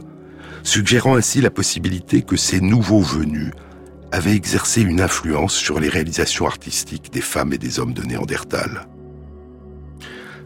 [0.63, 3.51] suggérant ainsi la possibilité que ces nouveaux venus
[4.11, 8.87] avaient exercé une influence sur les réalisations artistiques des femmes et des hommes de Néandertal.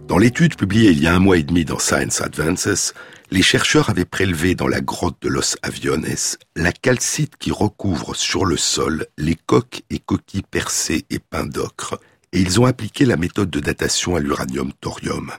[0.07, 2.93] Dans l'étude publiée il y a un mois et demi dans Science Advances,
[3.33, 6.05] les chercheurs avaient prélevé dans la grotte de Los Aviones
[6.55, 11.99] la calcite qui recouvre sur le sol les coques et coquilles percées et peints d'ocre,
[12.31, 15.31] et ils ont appliqué la méthode de datation à l'uranium-thorium.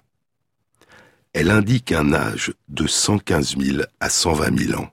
[1.35, 4.91] Elle indique un âge de 115 000 à 120 000 ans.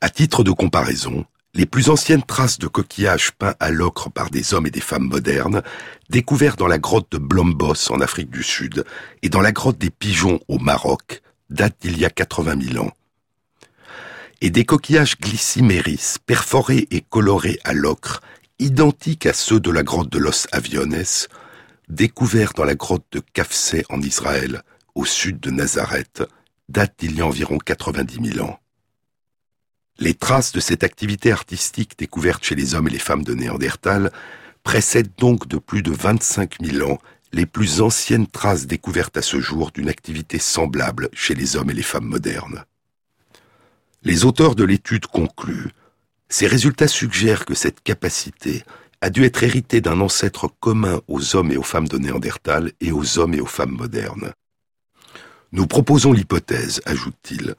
[0.00, 4.54] À titre de comparaison, les plus anciennes traces de coquillages peints à l'ocre par des
[4.54, 5.64] hommes et des femmes modernes,
[6.10, 8.84] découverts dans la grotte de Blombos en Afrique du Sud
[9.22, 12.92] et dans la grotte des Pigeons au Maroc, date d'il y a 80 000 ans.
[14.40, 18.20] Et des coquillages glyciméris perforés et colorés à l'ocre,
[18.58, 21.04] identiques à ceux de la grotte de Los Aviones,
[21.88, 24.62] découverts dans la grotte de Kafseh en Israël,
[24.94, 26.22] au sud de Nazareth,
[26.68, 28.58] date d'il y a environ 90 000 ans.
[29.98, 34.10] Les traces de cette activité artistique découverte chez les hommes et les femmes de Néandertal
[34.64, 36.98] précèdent donc de plus de 25 000 ans
[37.34, 41.74] les plus anciennes traces découvertes à ce jour d'une activité semblable chez les hommes et
[41.74, 42.64] les femmes modernes.
[44.02, 45.70] Les auteurs de l'étude concluent,
[46.28, 48.62] ces résultats suggèrent que cette capacité
[49.00, 52.92] a dû être héritée d'un ancêtre commun aux hommes et aux femmes de Néandertal et
[52.92, 54.32] aux hommes et aux femmes modernes.
[55.52, 57.54] Nous proposons l'hypothèse, ajoute-t-il,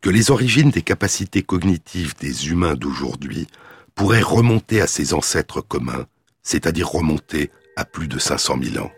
[0.00, 3.46] que les origines des capacités cognitives des humains d'aujourd'hui
[3.94, 6.06] pourraient remonter à ces ancêtres communs,
[6.42, 8.90] c'est-à-dire remonter à plus de 500 000 ans.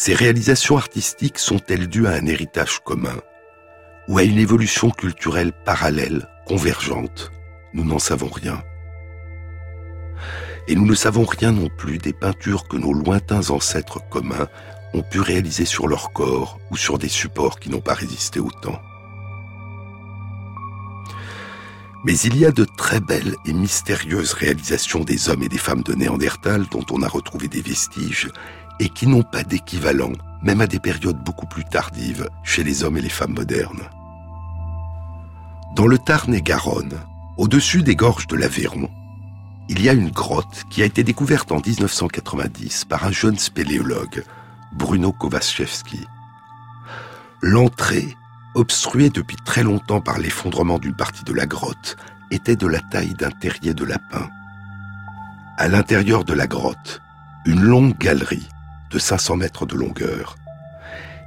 [0.00, 3.16] Ces réalisations artistiques sont-elles dues à un héritage commun
[4.06, 7.32] ou à une évolution culturelle parallèle, convergente?
[7.74, 8.62] Nous n'en savons rien.
[10.68, 14.46] Et nous ne savons rien non plus des peintures que nos lointains ancêtres communs
[14.94, 18.52] ont pu réaliser sur leur corps ou sur des supports qui n'ont pas résisté au
[18.52, 18.80] temps.
[22.04, 25.82] Mais il y a de très belles et mystérieuses réalisations des hommes et des femmes
[25.82, 28.28] de Néandertal dont on a retrouvé des vestiges
[28.80, 30.12] et qui n'ont pas d'équivalent,
[30.42, 33.88] même à des périodes beaucoup plus tardives, chez les hommes et les femmes modernes.
[35.74, 36.98] Dans le Tarn et Garonne,
[37.36, 38.88] au-dessus des gorges de l'Aveyron,
[39.68, 44.24] il y a une grotte qui a été découverte en 1990 par un jeune spéléologue,
[44.72, 46.06] Bruno Kovaczewski.
[47.42, 48.16] L'entrée,
[48.54, 51.96] obstruée depuis très longtemps par l'effondrement d'une partie de la grotte,
[52.30, 54.28] était de la taille d'un terrier de lapin.
[55.58, 57.00] À l'intérieur de la grotte,
[57.44, 58.48] une longue galerie
[58.90, 60.36] de 500 mètres de longueur.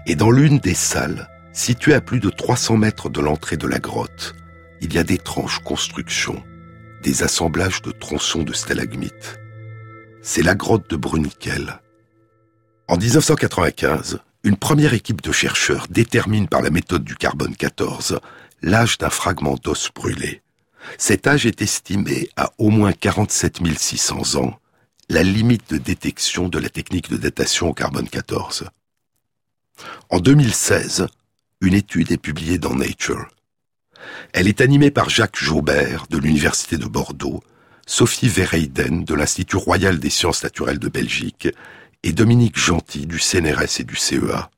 [0.05, 3.79] Et dans l'une des salles, située à plus de 300 mètres de l'entrée de la
[3.79, 4.35] grotte,
[4.81, 6.43] il y a d'étranges constructions,
[7.03, 9.39] des assemblages de tronçons de stalagmites.
[10.21, 11.79] C'est la grotte de Bruniquel.
[12.87, 18.19] En 1995, une première équipe de chercheurs détermine par la méthode du carbone 14
[18.63, 20.41] l'âge d'un fragment d'os brûlé.
[20.97, 24.59] Cet âge est estimé à au moins 47 600 ans
[25.11, 28.69] la limite de détection de la technique de datation au carbone 14.
[30.09, 31.07] En 2016,
[31.59, 33.27] une étude est publiée dans Nature.
[34.31, 37.43] Elle est animée par Jacques Jaubert de l'Université de Bordeaux,
[37.85, 41.49] Sophie Verheyden de l'Institut royal des sciences naturelles de Belgique
[42.03, 44.49] et Dominique Gentil du CNRS et du CEA.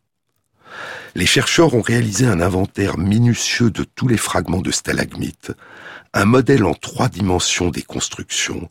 [1.16, 5.52] Les chercheurs ont réalisé un inventaire minutieux de tous les fragments de stalagmites,
[6.14, 8.70] un modèle en trois dimensions des constructions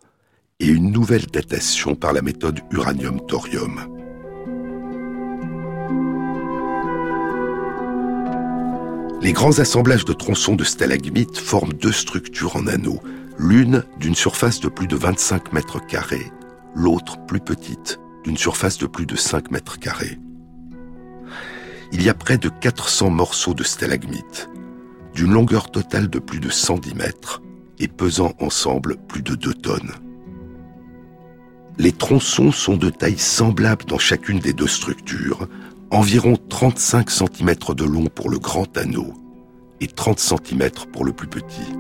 [0.63, 3.81] et une nouvelle datation par la méthode uranium-thorium.
[9.21, 13.01] Les grands assemblages de tronçons de stalagmites forment deux structures en anneaux,
[13.39, 16.31] l'une d'une surface de plus de 25 mètres carrés,
[16.77, 20.21] l'autre plus petite, d'une surface de plus de 5 mètres carrés.
[21.91, 24.49] Il y a près de 400 morceaux de stalagmites,
[25.13, 27.43] d'une longueur totale de plus de 110 mètres
[27.81, 29.93] et pesant ensemble plus de 2 tonnes.
[31.79, 35.49] Les tronçons sont de taille semblable dans chacune des deux structures,
[35.91, 39.15] environ 35 cm de long pour le grand anneau
[39.81, 41.73] et 30 cm pour le plus petit.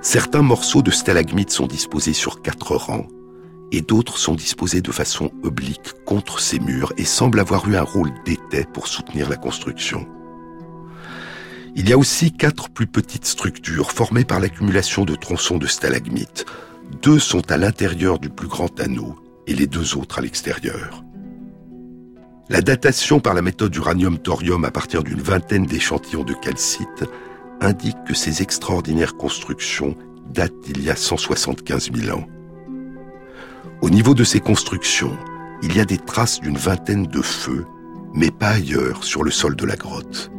[0.00, 3.06] Certains morceaux de stalagmites sont disposés sur quatre rangs
[3.72, 7.82] et d'autres sont disposés de façon oblique contre ces murs et semblent avoir eu un
[7.82, 10.06] rôle d'étai pour soutenir la construction.
[11.76, 16.46] Il y a aussi quatre plus petites structures formées par l'accumulation de tronçons de stalagmites.
[17.02, 19.16] Deux sont à l'intérieur du plus grand anneau
[19.46, 21.04] et les deux autres à l'extérieur.
[22.48, 27.04] La datation par la méthode uranium-thorium à partir d'une vingtaine d'échantillons de calcite
[27.60, 29.96] indique que ces extraordinaires constructions
[30.30, 32.26] datent d'il y a 175 000 ans.
[33.80, 35.16] Au niveau de ces constructions,
[35.62, 37.64] il y a des traces d'une vingtaine de feux,
[38.12, 40.30] mais pas ailleurs sur le sol de la grotte.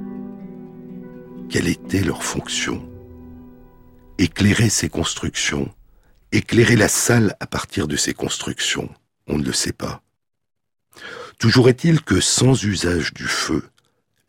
[1.50, 2.88] Quelle était leur fonction?
[4.18, 5.70] Éclairer ces constructions,
[6.36, 8.94] éclairer la salle à partir de ces constructions,
[9.28, 10.02] on ne le sait pas.
[11.40, 13.64] Toujours est-il que sans usage du feu,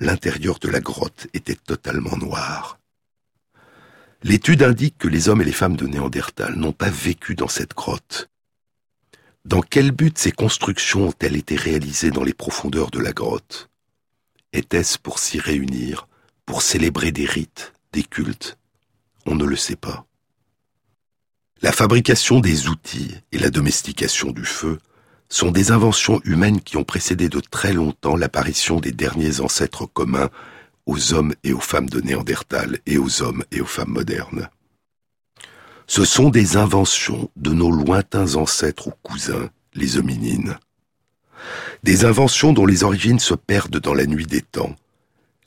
[0.01, 2.79] l'intérieur de la grotte était totalement noir.
[4.23, 7.75] L'étude indique que les hommes et les femmes de Néandertal n'ont pas vécu dans cette
[7.75, 8.29] grotte.
[9.45, 13.69] Dans quel but ces constructions ont-elles été réalisées dans les profondeurs de la grotte?
[14.53, 16.09] Était-ce pour s'y réunir,
[16.45, 18.59] pour célébrer des rites, des cultes?
[19.27, 20.07] On ne le sait pas.
[21.63, 24.79] La fabrication des outils et la domestication du feu
[25.31, 30.29] sont des inventions humaines qui ont précédé de très longtemps l'apparition des derniers ancêtres communs
[30.85, 34.51] aux hommes et aux femmes de Néandertal et aux hommes et aux femmes modernes.
[35.87, 40.59] Ce sont des inventions de nos lointains ancêtres ou cousins, les hominines.
[41.85, 44.77] Des inventions dont les origines se perdent dans la nuit des temps,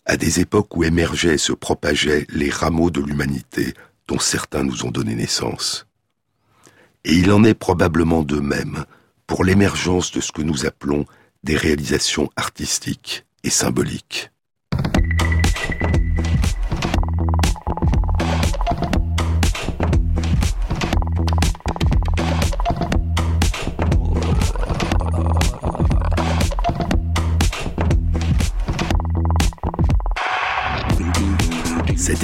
[0.05, 3.75] à des époques où émergeaient et se propageaient les rameaux de l'humanité
[4.07, 5.85] dont certains nous ont donné naissance.
[7.05, 8.85] Et il en est probablement de même
[9.27, 11.05] pour l'émergence de ce que nous appelons
[11.43, 14.31] des réalisations artistiques et symboliques.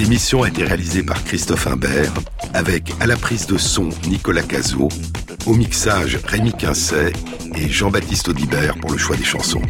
[0.06, 2.12] Cette émission a été réalisée par Christophe Imbert,
[2.54, 4.88] avec à la prise de son Nicolas Cazot,
[5.46, 7.12] au mixage Rémi Quincet
[7.56, 9.62] et Jean-Baptiste Audibert pour le choix des chansons.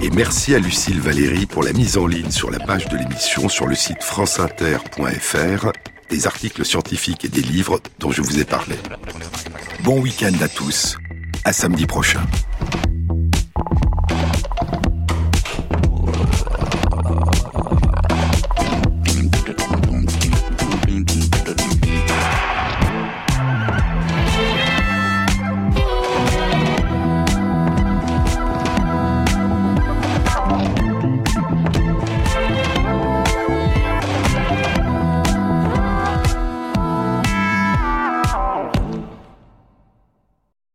[0.00, 3.48] Et merci à Lucille Valéry pour la mise en ligne sur la page de l'émission
[3.48, 5.72] sur le site franceinter.fr
[6.08, 8.76] des articles scientifiques et des livres dont je vous ai parlé.
[9.82, 10.96] Bon week-end à tous,
[11.44, 12.22] à samedi prochain.